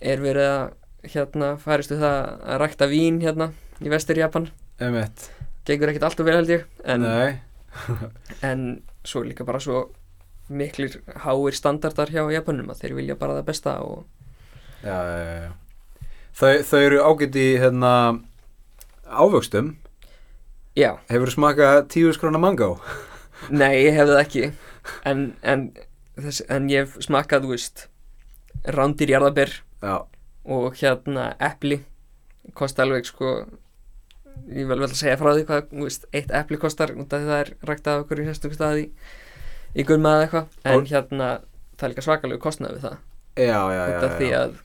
[0.00, 3.50] er verið að hérna færistu það að rækta vín hérna
[3.80, 4.50] í vestur Japan
[5.68, 7.04] gengur ekkert alltaf vel held ég en,
[8.50, 8.66] en
[9.04, 9.86] svo líka bara svo
[10.50, 14.04] miklir háir standardar hjá Japanum að þeir vilja bara það besta og
[14.84, 15.50] já, já, já.
[16.38, 17.92] Þau, þau eru ágætt í hérna
[19.10, 19.74] ávöxtum.
[20.78, 22.76] já, Hefur smakað tíu skrona mango?
[23.50, 24.44] nei, ég hef það ekki.
[25.04, 25.66] En, en,
[26.20, 27.86] þess, en ég hef smakað, þú veist
[28.76, 29.52] rándir jarðaber
[29.82, 29.96] Já,
[30.44, 31.80] og hérna epli.
[32.56, 33.34] Kosta alveg sko
[34.50, 37.34] ég vel vel að segja frá því hvað þú veist, eitt epli kostar því það
[37.36, 38.88] er ræktað okkur í sérstöku staði í,
[39.76, 40.48] í gulma eða eitthvað.
[40.64, 41.28] En Og- hérna
[41.76, 42.98] það er líka svakalegu kostnað við það.
[43.40, 44.38] Já, já, já, af því já.
[44.40, 44.58] að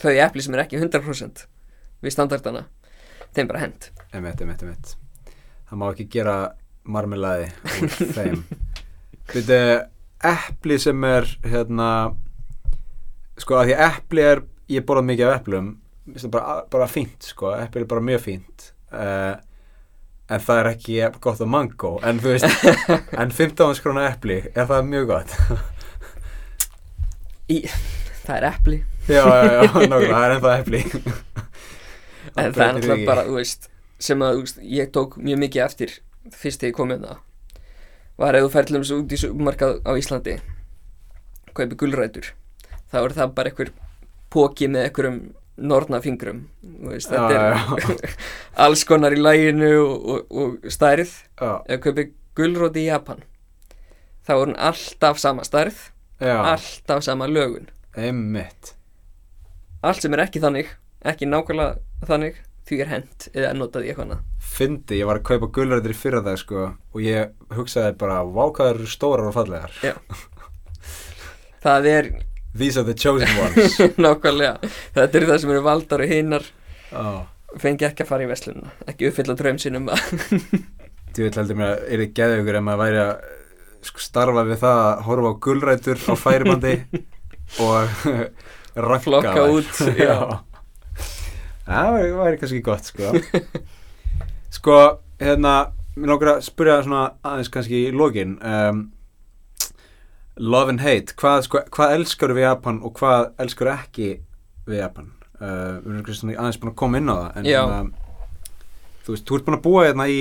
[0.00, 1.46] þau epli sem er ekki 100%
[2.00, 2.66] við standardana
[3.36, 4.96] þeim bara hend Emitt, emitt, emitt.
[5.70, 6.36] Það má ekki gera
[6.90, 7.44] marmelaði
[7.78, 8.40] úr þeim.
[9.30, 9.58] Þetta
[10.26, 11.90] epli sem er hérna
[13.38, 14.42] sko að því epli er
[14.74, 15.70] ég borðað mikið af eplum
[16.34, 18.66] bara, bara fínt sko, epli er bara mjög fínt.
[18.90, 19.38] Uh,
[20.30, 21.94] en það er ekki gott að mango.
[22.02, 22.70] En þú veist,
[23.22, 25.36] en 15 skrona epli er það mjög gott?
[27.50, 27.62] Í,
[28.26, 30.84] það er epli já, já, já, nákvæmlega, það er ennþá epli.
[32.38, 33.66] En það er náttúrulega bara, þú veist
[34.00, 35.94] sem að, þú veist, ég tók mjög mikið eftir
[36.36, 37.18] fyrst þegar ég kom það
[38.20, 40.36] var ef þú ferðlum svo út í supermarkað á Íslandi
[41.56, 42.30] kaupi gulrætur
[42.92, 43.72] þá er það bara einhver
[44.30, 45.20] póki með einhverjum
[45.70, 46.42] nornafingrum
[46.86, 47.40] veist, þetta Já,
[47.76, 48.14] er
[48.66, 51.12] alls konar í læginu og, og, og stærð.
[51.40, 52.06] Já, ef kaupi
[52.38, 53.24] gulróti í Japan
[54.24, 55.88] þá er hún alltaf sama stærð
[56.20, 57.68] já, alltaf sama lögun.
[57.96, 58.74] Einmitt
[59.86, 60.70] allt sem er ekki þannig,
[61.12, 62.38] ekki nákvæmlega þannig
[62.70, 64.24] því er hent eða notað í eitthvað annað.
[64.50, 68.84] Fyndi, ég var að kaupa gulrætur í fyrra dag sko og ég hugsaði bara vákaður
[68.90, 69.74] stórar og fallegar.
[69.82, 69.94] Já.
[71.64, 72.10] það er
[72.50, 73.76] These are the chosen ones.
[73.98, 74.56] Nákvæmlega.
[74.96, 76.46] Þetta er það sem eru valdar og hinnar
[76.90, 77.02] Já,
[77.62, 79.84] fengi ekki að fara í veslununa ekki uppfylla draum sinum
[81.14, 83.12] þú veit heldur mér að er þið geðugur ef maður væri að
[83.86, 86.74] sko, starfa við það að horfa á gulrætur á færibandi
[87.66, 88.02] og
[88.74, 90.16] Flokka út, já.
[91.66, 93.12] Það væri, væri kannski gott sko.
[94.56, 94.76] Sko,
[95.22, 95.54] hérna
[95.94, 98.80] mér langar að spyrja svona aðeins kannski í lokin um,
[100.40, 104.08] Love and hate hvað, sko, hvað elskar við Japan og hvað elskar ekki
[104.66, 105.12] við Japan?
[105.40, 107.78] Uh, við erum aðeins búin að koma inn á það en hérna,
[109.06, 110.20] þú veist, þú ert búin að búa hérna í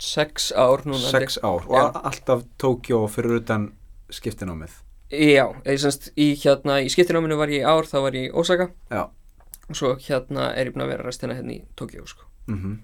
[0.00, 3.70] sex ár núna sex ár og alltaf Tókjó fyrir utan
[4.12, 4.78] skiptinámið
[5.10, 8.34] já, eða semst í hérna í skiptináminu var ég í ár, þá var ég í
[8.34, 8.70] Osaka.
[8.90, 9.08] Já.
[9.70, 12.26] og svo hérna er ég búin að vera restina hérna í Tokyo sko.
[12.50, 12.78] mm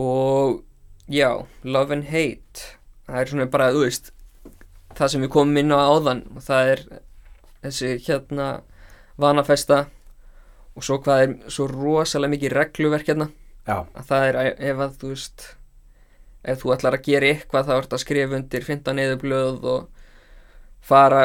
[0.00, 0.62] og
[1.10, 2.78] já, love and hate
[3.10, 4.12] það er svona bara, þú veist
[4.98, 6.24] það sem við komum inn á áðan.
[6.36, 6.82] Og það er
[7.64, 8.48] þessi hérna
[9.20, 9.84] vanafesta.
[10.78, 13.30] Og svo hvað er svo rosalega mikið regluverk hérna.
[13.66, 14.38] Já, að það er
[14.70, 15.46] ef að þú veist
[16.50, 19.99] ef þú ætlar að gera eitthvað þá ert að skrifa undir 15 neðurblöð og
[20.90, 21.22] fara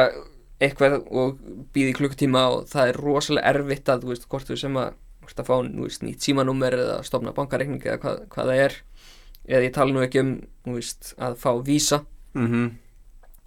[0.62, 1.36] eitthvað og
[1.76, 4.96] býði klukkutíma og það er rosalega erfitt að þú veist hvort þú sem að,
[5.26, 8.80] veist, að fá þú veist, nýtt símanúmer eða stopna bankareikning eða hvað, hvað það er.
[9.46, 12.02] Eða ég tala nú ekki um þú veist, að fá vísa
[12.34, 12.74] mm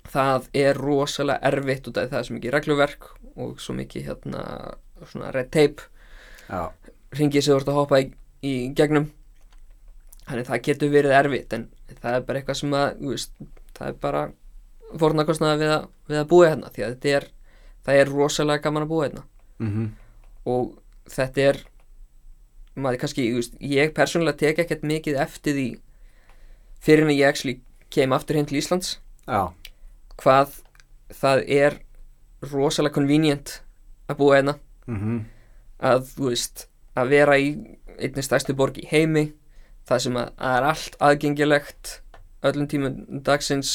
[0.10, 3.08] það er rosalega erfitt því það er svo mikið regluverk
[3.40, 4.44] og svo mikið hérna
[5.10, 5.86] svona red tape.
[6.50, 6.72] Já,
[7.16, 8.10] ringið sem þú ert að hoppa í,
[8.42, 9.10] í gegnum.
[10.28, 11.68] Þannig það getur verið erfitt en
[12.02, 13.34] það er bara eitthvað sem að þú veist,
[13.78, 14.24] það er bara
[14.98, 15.74] fórnarkostnaða við,
[16.10, 17.28] við að búa hérna því að þetta er,
[17.86, 19.26] það er rosalega gaman að búa hérna.
[19.64, 19.90] Mm
[20.50, 20.70] og
[21.12, 21.58] þetta er
[22.80, 23.26] maður kannski,
[23.60, 25.66] ég persónulega tek ekkert mikið eftir því
[26.82, 27.60] fyrir en ég actually
[27.94, 28.96] kem aftur heim til Íslands.
[29.28, 29.52] Já,
[30.24, 30.56] hvað
[31.20, 31.78] það er
[32.54, 33.60] rosalega convenient
[34.08, 34.56] að búa hérna.
[34.88, 35.28] Mm
[35.80, 36.66] að þú veist
[37.00, 37.52] að vera í
[38.00, 39.30] einnig stærstu borg í heimi
[39.88, 41.94] það sem að, að er allt aðgengilegt
[42.50, 43.74] öllum tímum dagsins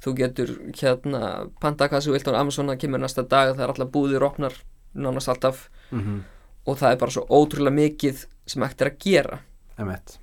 [0.00, 4.24] þú getur hérna þú vilt á Amazon það kemur næsta dag það er alltaf búðir
[4.24, 4.54] opnar
[4.94, 5.68] nánast alltaf.
[5.90, 6.22] Mm
[6.68, 9.40] og það er bara svo ótrúlega mikið sem er að gera.
[9.80, 10.18] Emitt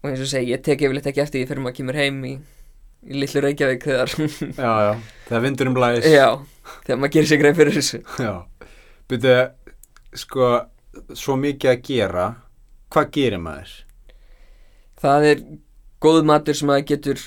[0.00, 2.30] og eins og segi, ég tek yfirleitt ekki eftir því fyrir maður kemur heim í,
[3.04, 4.14] í litlu Reykjavík þegar.
[4.56, 4.92] Já, já,
[5.26, 6.06] þegar vindurum blæs.
[6.08, 6.28] Já,
[6.86, 8.00] þegar maður gerir sig greið fyrir þessu.
[8.24, 8.32] Já,
[9.12, 9.34] byrju,
[10.22, 10.48] sko,
[11.12, 12.30] svo mikið að gera
[12.90, 13.74] Hvað gerir maður?
[14.98, 15.42] Það er
[16.02, 17.20] góð matur sem maður getur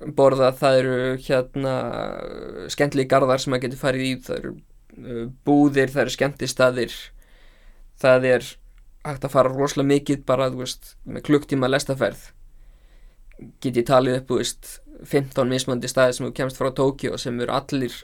[0.00, 1.74] borðað, það eru hérna
[2.72, 6.96] skemmtilegi garðar sem maður getur farið í, það eru uh, búðir, það eru skemmtistaðir,
[8.02, 8.48] það er
[9.04, 12.30] hægt að fara rosalega mikið bara, þú veist, með klukktíma lestaferð.
[13.62, 14.72] Get ég talið upp, þú veist,
[15.04, 17.96] 15 mismandi staði sem þú kemst frá Tókjó sem eru allir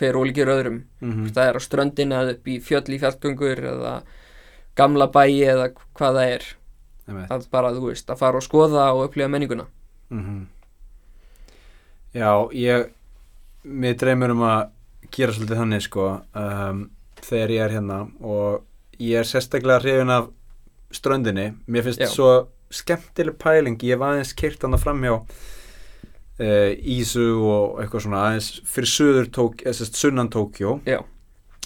[0.00, 0.82] hver ólíkir öðrum.
[1.04, 3.94] Mm Það er á ströndina eða upp í fjöll í fjallgöngur eða
[4.74, 6.46] gamla bæi eða hvað það er
[7.04, 9.68] Emitt að bara, þú veist, að fara og skoða og upplifa menninguna.
[10.10, 10.46] Mm
[12.14, 12.90] Já, ég
[13.64, 14.70] Mér dreymur um að
[15.14, 16.86] gera svolítið þannig, sko um,
[17.24, 20.28] Þegar ég er hérna Og ég er sérstaklega hrifin af
[20.94, 21.48] ströndinni.
[21.66, 22.06] Mér finnst Já.
[22.06, 22.28] svo
[22.70, 23.78] skemmtileg pæling.
[23.82, 29.64] Ég var aðeins kyrt hann framhjá uh, Ísu og eitthvað svona aðeins fyrir söður tók,
[29.64, 31.00] eða sérst sunnan Tókjó Já,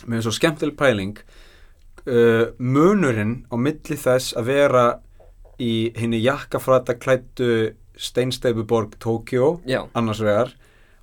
[0.07, 1.20] með svo skemmtileg pæling.
[2.09, 4.86] Uh, munurinn á milli þess að vera
[5.61, 9.59] í henni jakkafrata klættu steinsteipuborg Tókjó
[9.99, 10.55] annars vegar.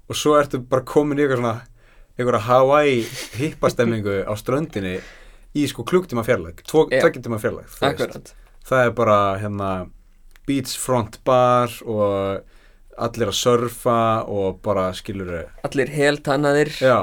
[0.09, 1.55] Og svo ertu bara komin í eitthvað svona
[2.15, 3.03] einhverja Hawaii
[3.39, 4.97] hippastemmingu á ströndinni
[5.55, 5.83] í sko
[6.67, 7.01] tvo, Já.
[7.03, 7.39] tveggjartíma
[7.91, 8.33] akkurat.
[8.65, 9.69] Það er bara hérna
[10.47, 12.43] beachfront bar og
[12.97, 13.99] allir að surfa
[14.31, 15.31] og bara skilur
[15.67, 16.97] Allir heltannaðir, já,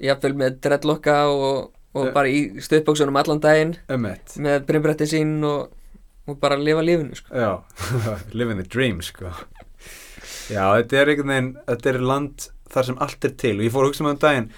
[0.00, 2.12] jafnvel með dreadlocka og, og Já.
[2.16, 3.74] bara í stuðbóksunum allan daginn.
[3.92, 5.74] Emmett með brimbretti sín og,
[6.28, 7.34] og bara lifa lífinu sko.
[7.36, 7.50] Já,
[8.38, 9.32] living the dream sko.
[10.52, 13.54] Já, þetta er einhvern veginn þetta er land þar sem allt er til.
[13.58, 14.50] Og ég fór að hugsa með um daginn.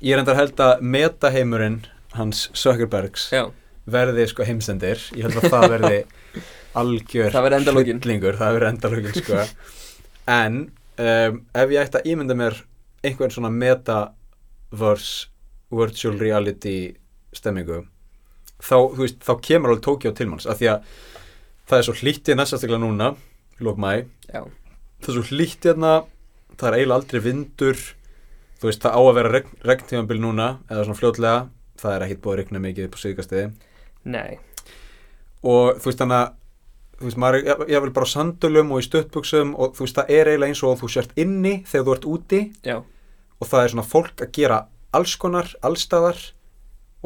[0.00, 1.80] Ég er enda að held að metaheimurinn
[2.16, 3.28] hans Sökkerbergs
[3.90, 5.02] verði sko heimsendir.
[5.16, 6.00] Ég held að það verði
[6.80, 9.44] algjör hryllingur, það verði endalókin sko.
[10.30, 12.58] En um, ef ég ætti að ímynda mér
[13.06, 15.30] einhvern svona metaverse
[15.70, 16.76] virtual reality
[17.36, 17.84] stemmingu
[18.64, 20.90] þá, veist, þá kemur alveg Tokyo til manns af því að
[21.70, 23.12] það er svo hlýtt hérna sérstaklega núna,
[23.62, 23.92] lók mæ
[24.30, 25.94] það er svo hlýtt hérna
[26.56, 27.80] það er eiginlega aldrei vindur
[28.60, 31.48] þú veist, það á að vera regn, regntífambil núna eða svona fljótlega,
[31.80, 33.46] það er ekkit búið að regna mikið upp á síðkastiði
[35.40, 36.36] og þú veist þannig að
[37.00, 39.86] þú veist, maður er ég, ég vil bara á sandölum og í stöttbuxum og þú
[39.86, 42.40] veist, það er eiginlega eins og þú sért inni þegar þú ert úti.
[42.66, 42.76] Já,
[43.40, 44.58] og það er svona fólk að gera
[44.96, 46.20] alls konar, allstaðar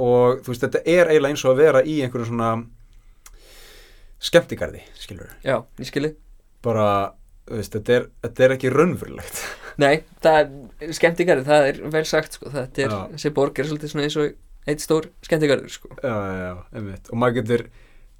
[0.00, 2.52] og þú veist, þetta er eiginlega eins og að vera í einhverju svona
[4.24, 6.14] skemmtigarði, skilur já, ég skilji
[6.64, 6.88] bara,
[7.48, 9.42] þú veist, þetta er, þetta er ekki raunverulegt.
[9.82, 10.38] Nei, það
[10.86, 13.00] er skemmtigarður, það er vel sagt sko, þetta er, Já.
[13.16, 15.90] þessi borg er svolítið svona eins og eitt stór skemmtigarður sko.
[15.98, 17.10] Já, já, já, einmitt.
[17.10, 17.66] Og maður getur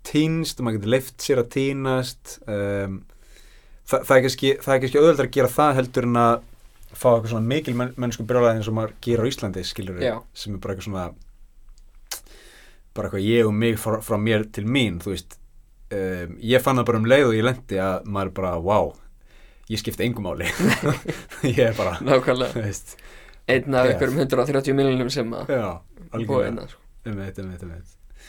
[0.05, 2.99] týnst maður getur leift sér að týnast um,
[3.89, 6.35] það, það er kannski það er kannski auðveldar að gera það heldur en að
[6.95, 10.19] fá eitthvað svona mikil menn, mennsku brjólaði eins og maður gera á Íslandi, skilur Já.
[10.37, 11.07] sem er bara eitthvað svona
[12.95, 15.39] bara eitthvað ég og mig frá, frá mér til mín, þú veist
[15.95, 18.93] um, ég fann það bara um leið og ég lendi að maður bara, wow
[19.71, 20.49] ég skipti engum máli
[21.51, 21.99] ég er bara,
[22.55, 22.97] veist
[23.47, 23.93] einn af Já.
[23.93, 25.51] einhverjum 130 miljonum sem að.
[27.05, 28.23] Einmitt, einmitt, einmitt.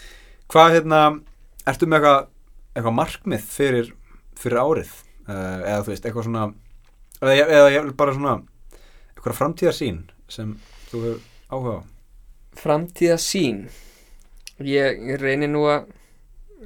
[0.52, 1.00] Hvað hérna,
[1.70, 2.28] ertu með eitthvað,
[2.76, 3.92] eitthvað markmið fyrir,
[4.40, 4.92] fyrir árið?
[5.26, 6.44] Uh, eða þú veist, eitthvað svona,
[7.22, 8.36] eða, eða bara svona,
[9.16, 10.52] eitthvað framtíðarsýn sem
[10.92, 11.24] þú hefur
[11.56, 11.82] áhuga á?
[12.60, 13.64] Framtíða sín
[14.64, 15.90] ég, reynir nú að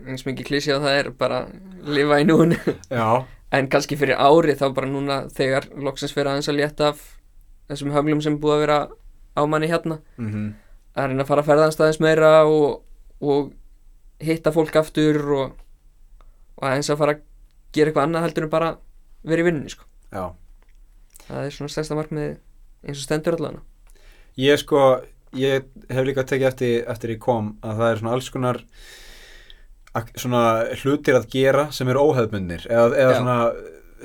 [0.06, 1.44] eins mikið klísi á það er bara
[1.88, 2.58] lifa í núinu.
[2.94, 3.26] Já,
[3.56, 7.04] en kannski fyrir ári þá bara núna þegar loksins fyrir aðeins að létta af
[7.70, 8.80] þessum hömlum sem búið að vera
[9.36, 10.00] á manni hérna.
[10.22, 10.54] Mm
[11.00, 12.82] að reyna að fara að ferðast aðeins meira og,
[13.22, 13.52] og
[14.24, 15.56] hitta fólk aftur og,
[16.58, 17.26] og aðeins að fara að
[17.76, 18.72] gera eitthvað annað heldur en bara
[19.30, 19.86] vera í vinnunni sko.
[20.12, 20.24] já.
[21.28, 22.30] það er svona stærsta markmið
[22.86, 23.62] eins og stendur allan
[24.40, 24.82] Ég sko,
[25.38, 28.62] ég hef líka tekið eftir, eftir ég kom að það er svona alls konar
[30.16, 30.44] svona
[30.80, 33.38] hlutir að gera sem eru óhefbundir eða, eða svona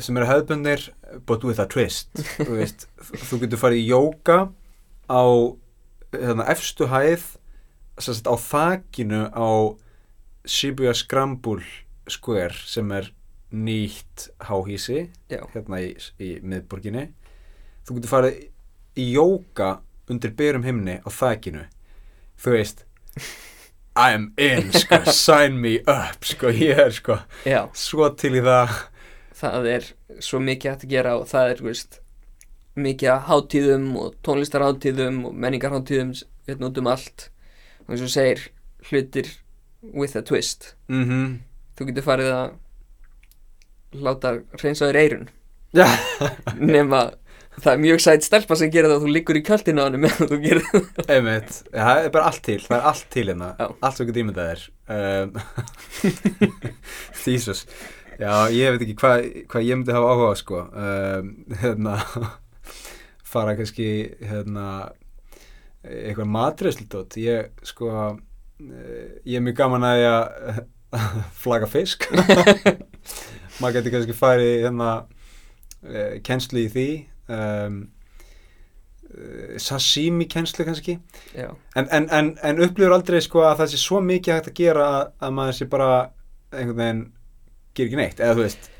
[0.03, 0.89] sem eru hefbundir
[1.29, 2.11] but with a twist.
[2.41, 2.89] Þú veist,
[3.29, 4.39] þú getur farið í jóka
[5.07, 5.25] á
[6.15, 7.27] hérna, efstu hæð
[8.03, 9.49] sagt, á þakinu á
[10.45, 11.63] Shibuya Scramble
[12.11, 13.13] Square sem er
[13.55, 15.45] nýtt háhísi Já.
[15.55, 17.07] hérna í, í miðborginni.
[17.87, 18.41] Þú getur farið
[18.99, 19.77] í jóka
[20.11, 21.67] undir berum himni á þakinu.
[22.41, 22.85] Þú veist
[23.95, 27.21] I'm in, sko, sign me up sko, ég er sko.
[27.47, 28.75] Já, svo til í það.
[29.39, 29.87] Það er
[30.25, 32.01] svo mikið hægt að gera og það er veist,
[32.75, 36.13] mikið að hátíðum og tónlistarhátíðum og menningarhátíðum
[36.49, 37.29] hérna út um allt.
[37.87, 38.49] Og eins og segir
[38.91, 39.31] hlutir
[39.95, 40.75] with a twist.
[40.89, 41.41] Mhm.
[41.79, 42.53] Þú getur farið að
[43.95, 45.29] láta hreinsa þér eirun
[46.59, 47.01] nema
[47.63, 50.01] það er mjög sætt stelpa sem gerir það og þú liggur í kjöldinu á henni
[50.03, 50.89] meðan þú gerir það.
[51.07, 54.51] Einmitt, það er bara allt til það er allt til hérna, allt sem getur ímyndað
[54.51, 54.65] þér.
[54.95, 55.29] Um,
[57.25, 57.65] Jesus.
[58.15, 60.61] Já, ég veit ekki hvað hva ég myndi hafa áhuga á, sko.
[60.71, 61.33] Um,
[61.63, 61.97] hérna
[63.35, 63.89] fara kannski
[64.23, 64.69] hérna
[65.85, 70.63] eitthvað matreyslutótt ég sko eh, ég er mjög gaman að ég að
[71.43, 72.07] flaga fisk.
[73.61, 76.89] Maður getur kannski farið hérna uh, kennslu í því
[77.33, 77.81] um,
[79.15, 80.99] uh, sashimi kennslu kannski.
[81.35, 84.87] En, en, en, en upplifur aldrei sko að það sé svo mikið hægt að gera
[84.99, 85.91] að, að maður sé bara
[86.55, 87.05] einhvern veginn
[87.75, 88.71] ger ekki neitt, eða þú veist.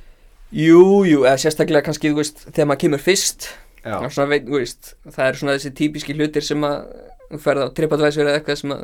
[0.55, 3.49] Jú, jú, eða sérstaklega kannski, þú veist, þegar maður kemur fyrst
[3.85, 6.87] veit, veist, það er svona þessi típiski hlutir sem að
[7.31, 8.75] þú ferð á tripadvæsir eða eitthvað sem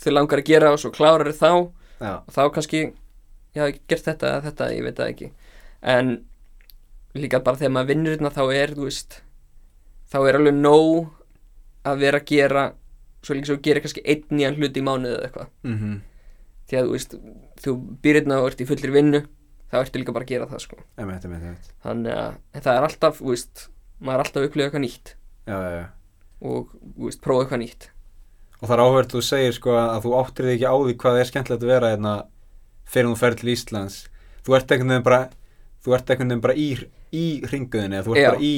[0.00, 1.70] þau langar að gera og svo klárar þá.
[2.00, 2.82] Já, og þá kannski,
[3.54, 5.30] ég hafi gert þetta eða þetta, ég veit það ekki.
[5.80, 6.12] En
[7.18, 9.20] líka bara þegar maður vinnur hérna þá er, þú veist
[10.10, 11.10] þá er alveg nóg
[11.90, 12.64] að vera að gera
[13.24, 15.50] svo líka svo gerir kannski einn nýjan hlut í mánuði eða eitthvað.
[15.66, 16.00] Mhm.
[16.70, 17.14] Því að þú veist,
[17.64, 19.20] þú býr hérna og ert í fullri vinnu
[19.70, 20.76] þá ertu líka bara að gera það sko.
[20.98, 21.70] Einmitt, einmitt, einmitt.
[21.84, 23.64] Þannig að það er alltaf, þú veist
[24.00, 25.14] maður er alltaf að upplifa eitthvað nýtt.
[25.46, 25.86] Já, já, já.
[26.40, 27.88] Og, þú veist, prófa eitthvað nýtt.
[28.60, 31.18] Og það er áhverð þú segir sko að þú áttir þig ekki á því hvað
[31.20, 32.14] er skemmtilegt að vera hérna
[32.90, 33.98] fyrir þú ferð til Íslands.
[34.44, 35.20] Þú ert einhvern veginn bara
[35.84, 36.68] þú ert einhvern veginn bara í,
[37.16, 38.30] í ringuðinni eða þú ert Já.
[38.30, 38.54] bara í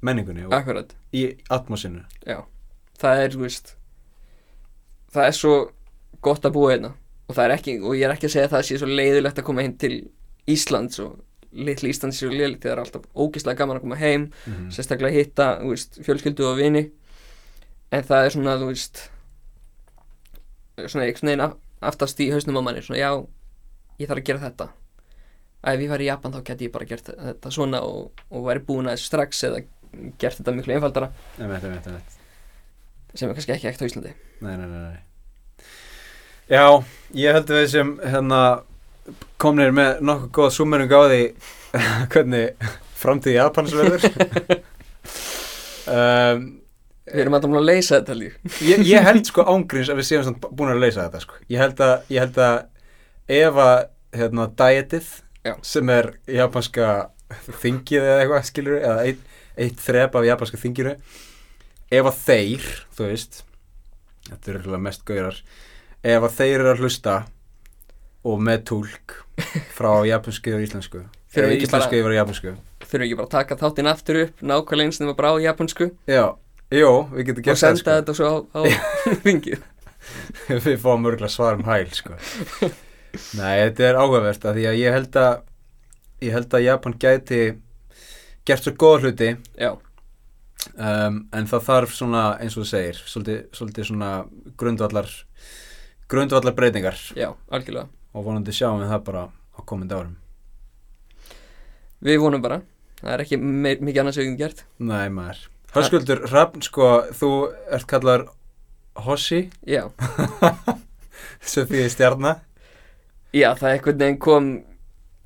[0.00, 1.22] menningunni og akkurat, í
[1.52, 2.38] atmosinu já.
[3.00, 3.74] Það er, þú veist
[5.14, 5.54] það er svo
[6.24, 6.92] gott að búa hérna.
[7.30, 9.38] Og það er ekki, og ég er ekki að segja að það sé svo leiðilegt
[9.38, 9.94] að koma heim til
[10.50, 11.20] Íslands og
[11.52, 14.66] litli Íslands sé svo leiðilegt það er alltaf ógeðslega gaman að koma heim mm.
[14.74, 16.84] sérstaklega hitta, þú veist, fjölskyldu og vini.
[17.94, 19.04] En það er svona, þú veist
[20.86, 21.58] svona einhvern veginn af-
[21.92, 23.10] aftast í hausnum á manni, svona já
[24.00, 24.68] ég þarf að gera þetta
[25.60, 28.64] ef ég væri í Japan þá geti ég bara gert þetta svona og, og væri
[28.64, 29.60] búin að þessu strax eða
[30.20, 32.18] gert þetta miklu einfaldara Einmitt, einmitt, einmitt.
[33.14, 34.98] sem er kannski ekki ekkert á Íslandi Nei, nei, nei, nei.
[36.50, 36.64] Já,
[37.14, 38.40] ég held að við sem hérna
[39.42, 41.20] komnir með nokkuð góð summering á því
[42.14, 44.08] hvernig framtíð Japans verður
[45.98, 46.48] um,
[47.10, 50.08] Við erum alltaf múin að leysa þetta líf ég, ég held sko ángríns að við
[50.10, 51.40] séum búin að leysa þetta sko.
[51.50, 52.60] ég held að, ég held að
[53.40, 53.76] ef að
[54.20, 55.10] hérna, dietið
[55.46, 55.54] Já.
[55.64, 56.86] sem er japanska
[57.62, 59.20] þingið eða eitthvað skilur eða eitt,
[59.56, 60.96] eitt þrep af japanska þingiru
[61.90, 62.66] ef að þeir
[62.96, 63.42] þú veist
[64.28, 65.38] þetta er örugglega mest gaurar
[66.02, 67.14] ef að þeir eru að hlusta
[68.30, 69.16] og með túlk
[69.76, 71.02] frá japansku og íslensku
[71.34, 74.90] eða íslensku yfir á japansku Þurfum við ekki bara að taka þáttinn aftur upp nákvæmlega
[74.90, 76.24] eins og bara á japansku já,
[76.74, 78.60] jú, við getum og gert senda það þetta svo á, á
[79.26, 80.60] ringið sko.
[80.66, 82.18] við fáum örgulega svar um hæl sko.
[83.38, 85.46] nei, þetta er áhugavert af því að ég held að
[86.20, 87.40] ég held að Japan gæti
[88.48, 89.30] gert svo góða hluti.
[90.76, 94.10] Um, en það þarf svona eins og þú segir svolítið, svolítið svona
[94.60, 95.12] grundvallar
[96.10, 96.98] grundvallar breytingar.
[97.16, 97.88] Já, algjörlega.
[98.12, 100.18] Og vonandi sjáum við það bara á komandi árum.
[102.04, 102.60] Við vonum bara,
[103.00, 104.64] það er ekki meir, mikið annars getum gert.
[104.80, 105.46] Nei maður.
[105.70, 107.30] Hörskuldur, Hrafn, sko, þú
[107.70, 108.24] ert kallar
[109.00, 109.84] Hossi Já,
[111.52, 112.40] sem því stjarna
[113.36, 114.50] já það er einhvern veginn kom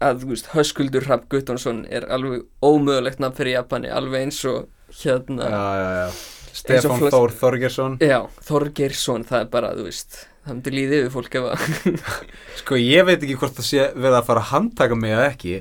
[0.04, 4.66] að þú veist, Höskuldur Rapp Guttonsson er alveg ómögulegt nafn fyrir Japani, alveg eins og
[5.00, 6.08] hérna Já, já, já.
[6.54, 11.14] Stefán flest- Þór Þorgersson Já, Þorgeirsson, það er bara, þú veist það myndi líði yfir
[11.14, 12.04] fólk ef að
[12.60, 15.54] Sko, ég veit ekki hvort það sé verið að fara að handtaka mig eða ekki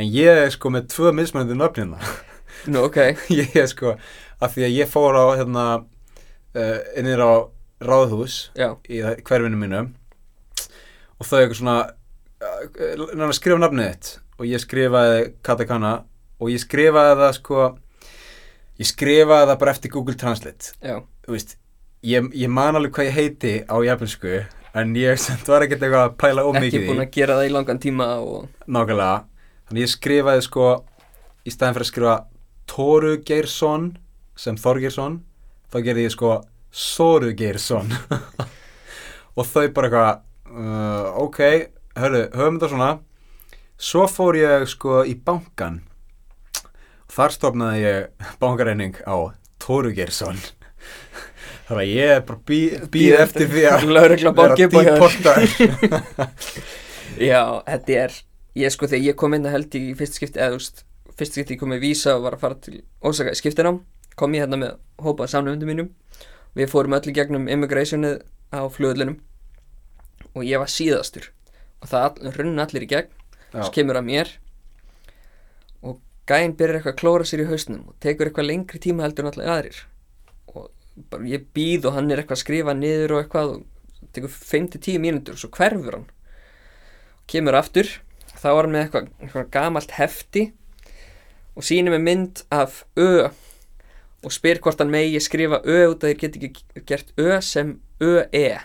[0.00, 2.00] en ég er sko með tvö mismunandi nöfnina
[2.72, 2.98] Nú, ok,
[3.42, 3.94] ég er sko,
[4.40, 5.64] af því að ég fór á hérna
[6.56, 7.32] uh, innir á
[7.84, 9.84] ráðhús já, í hverfinu mínu
[11.20, 11.78] og þau eitthvað svona
[13.28, 14.10] að skrifa nafnið þitt.
[14.40, 15.94] Og ég skrifaði katakana.
[16.40, 17.64] Og ég skrifaði það sko
[18.80, 20.72] ég skrifaði það bara eftir Google Translate.
[20.80, 21.56] Já, þú veist,
[22.06, 24.38] ég, ég man alveg hvað ég heiti á japansku
[24.80, 27.54] en ég var ekkert eitthvað að pæla ekki ómikið búin í að gera það í
[27.56, 29.18] langan tíma og nákvæmlega,
[29.68, 30.68] þannig ég skrifaði sko
[31.44, 32.16] í staðin fyrir að skrifa
[32.70, 33.90] Tóru Geirsson
[34.38, 35.20] sem Þorgeirsson
[35.70, 36.34] þá gerði ég sko
[36.70, 37.90] Sóru Geirsson.
[39.38, 40.10] Og þau bara eitthvað
[40.50, 41.38] uh, ok,
[42.00, 42.90] hörru, höfum þetta svona.
[43.80, 45.80] Svo fór ég sko í bankan
[47.10, 50.38] þar stofnaði ég bankareining á Tóru Geirsson.
[51.68, 54.54] Þannig að ég er bara bí, býð eftir því að þér.
[54.58, 55.44] díportar
[57.30, 58.16] Já, þetta er
[58.58, 60.58] ég sko þegar ég kom inn að held í fyrst skipti eða
[61.18, 63.82] fyrst skipti ég kom með vísa og var að fara til Ósaka skiptinám
[64.18, 65.90] kom ég hérna með hópa samnefndum mínum.
[66.58, 68.20] Við fórum öll í gegnum immigrationið
[68.50, 69.20] á flugullinum
[70.34, 71.30] og ég var síðastur.
[71.80, 73.16] Og það all, runna allir í gegn.
[73.50, 74.28] Svo kemur að mér
[75.82, 75.96] og
[76.28, 79.32] gæinn byrjar eitthvað að klóra sér í hausnum og tekur eitthvað lengri tíma heldur en
[79.32, 79.80] allir aðrir.
[80.52, 80.68] Og
[81.10, 85.02] bara ég býð og hann er eitthvað að skrifa niður og eitthvað og tekur 5-10
[85.02, 86.08] mínútur og svo hverfur hann.
[87.30, 87.90] Kemur aftur.
[88.30, 90.46] Þá var hann með eitthvað, eitthvað gamalt hefti
[91.58, 93.28] og sýnir með mynd af Ö
[94.20, 97.78] og spyr hvort hann megi skrifa Ö út að þeir geti ekki gert Ö sem
[98.00, 98.60] Ö-E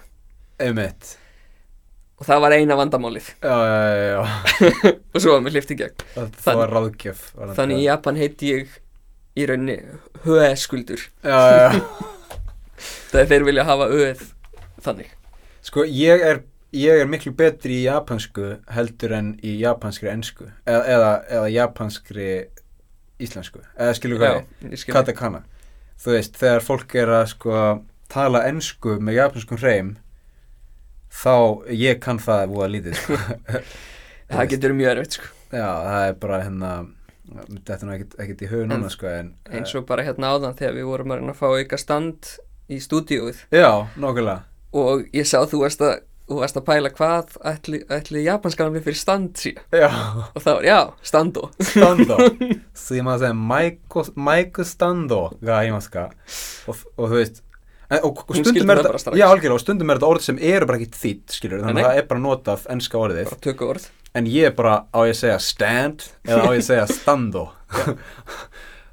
[0.61, 1.15] Einmitt.
[2.25, 3.29] Það var eina vandamálið.
[3.43, 3.55] Já,
[4.01, 4.23] já,
[5.13, 6.07] og svo var mér hlifti gegn.
[6.15, 8.75] Það, það var ráðgjöf var þannig í Japan heiti ég
[9.35, 9.45] í
[11.23, 11.69] já, já.
[13.11, 14.21] þegar þeir vilja hafa Ö-ið
[14.85, 15.09] þannig.
[15.65, 16.43] Sko, ég er,
[16.75, 22.29] ég er miklu betri í japansku heldur en í japanskri ensku eða, eða, eða japanskri
[23.21, 23.63] íslensku.
[23.75, 25.43] Eða skilur hvað katakana.
[26.01, 27.59] Þú veist, þegar fólk er að sko
[28.11, 29.95] tala ensku með japanskum hreim
[31.15, 31.35] þá
[31.75, 33.19] ég kann það voða lítið sko.
[34.35, 35.31] það getur mjög erfitt sko.
[35.51, 36.73] já, það er bara hérna
[37.35, 40.33] þetta er nú ekkert, ekkert í hug núna sko, en, eh, eins og bara hérna
[40.35, 42.35] áðan þegar við vorum að fá ykkar stand
[42.69, 43.45] í stúdíóið.
[43.53, 44.43] Já, nokkulega
[44.75, 48.87] og ég sá þú varst að, þú varst að pæla hvað ætli, ætli japanskanum við
[48.89, 51.49] fyrir stand og þá, já, stando.
[51.63, 52.17] Stando.
[52.85, 55.21] Því maður segir mæku stando
[56.65, 57.44] og, og þú veist
[57.89, 60.69] og, og Hún stundum er þetta já, algjörlega, og stundum er þetta orð sem eru
[60.69, 63.29] bara ekki þýtt skilur, þannig að það er bara notað enska orðið.
[63.29, 66.61] Bara tökku orð en ég er bara á ég að segja stand eða á ég
[66.61, 67.43] að segja stando.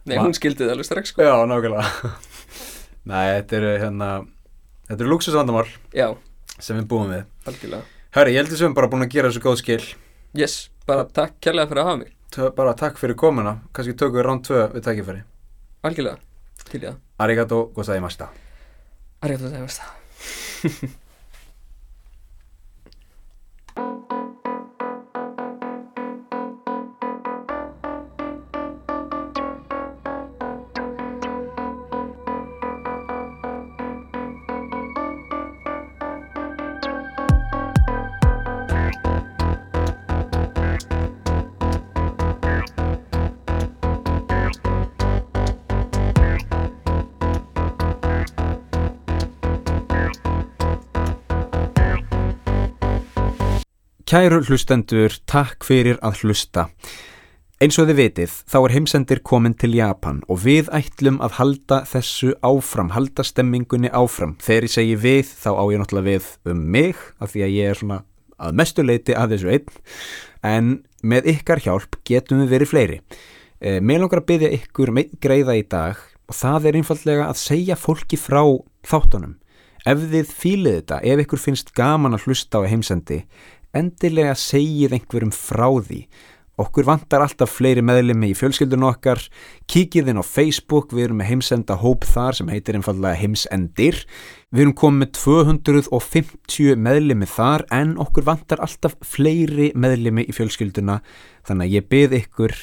[0.08, 1.22] Nei, hún skildi það alveg strax sko.
[1.22, 2.12] Já, nákvæmlega.
[3.10, 4.08] Nei, þetta eru hérna
[4.88, 6.08] þetta eru luxusvandamál Já,
[6.58, 7.24] sem við búum við.
[7.46, 7.86] Algjörlega.
[8.16, 9.80] Herri, ég heldur sem við bara búin að gera þessu góð skil.
[10.38, 10.58] Yes,
[10.90, 12.14] bara takk kærlega fyrir að hafa mig.
[12.32, 15.26] Tö, bara takk fyrir komuna, kannski tökum við round 2 við tækifæri.
[15.86, 16.22] Algjörlega,
[16.66, 17.02] til í það.
[17.22, 17.66] Arigato
[19.22, 21.01] ありがとうございました。
[54.12, 56.66] Kæru hlustendur, takk fyrir að hlusta.
[57.64, 61.78] Eins og þið vitið, þá er heimsendir komin til Japan og við ætlum að halda
[61.88, 64.34] þessu áfram, halda stemmingunni áfram.
[64.44, 67.72] Þegar ég segi við, þá á ég náttúrulega við um mig, af því að ég
[67.72, 67.98] er svona
[68.36, 69.80] að mestuleiti að þessu einn,
[70.44, 70.68] en
[71.00, 73.02] með ykkar hjálp getum við verið fleiri.
[73.64, 75.96] E, mér langar að byggja ykkur með greiða í dag
[76.28, 78.44] og það er einfallega að segja fólki frá
[78.84, 79.38] þáttunum.
[79.88, 83.22] Ef þið fýlið þetta, ef ykkur finnst gaman að hlusta á heimsendi,
[83.76, 86.04] endilega segið einhverjum frá því.
[86.60, 89.22] Okkur vantar alltaf fleiri meðlemi í fjölskyldun okkar,
[89.72, 94.02] kíkið inn á Facebook, við erum með heimsenda hóp þar sem heitir einfallega heimsendir.
[94.52, 101.00] Við erum komið með 250 meðlemi þar en okkur vantar alltaf fleiri meðlemi í fjölskylduna
[101.48, 102.58] þannig að ég byrð ykkur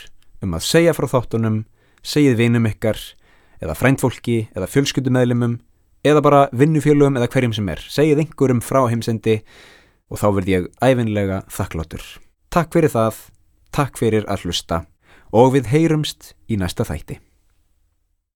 [0.46, 1.64] um að segja frá þáttunum,
[2.06, 3.02] segið vinum ykkar
[3.60, 5.58] eða fræntfólki eða fjölskyldumeðlemum
[6.08, 7.82] eða bara vinnufjölum eða hverjum sem er.
[7.90, 9.40] Segið einhverjum frá heimsendi
[10.10, 12.04] og þá verð ég æfinlega þakkláttur.
[12.50, 13.24] Takk fyrir það.
[13.70, 14.84] Takk fyrir að hlusta
[15.30, 17.20] og við heyrumst í næsta þætti.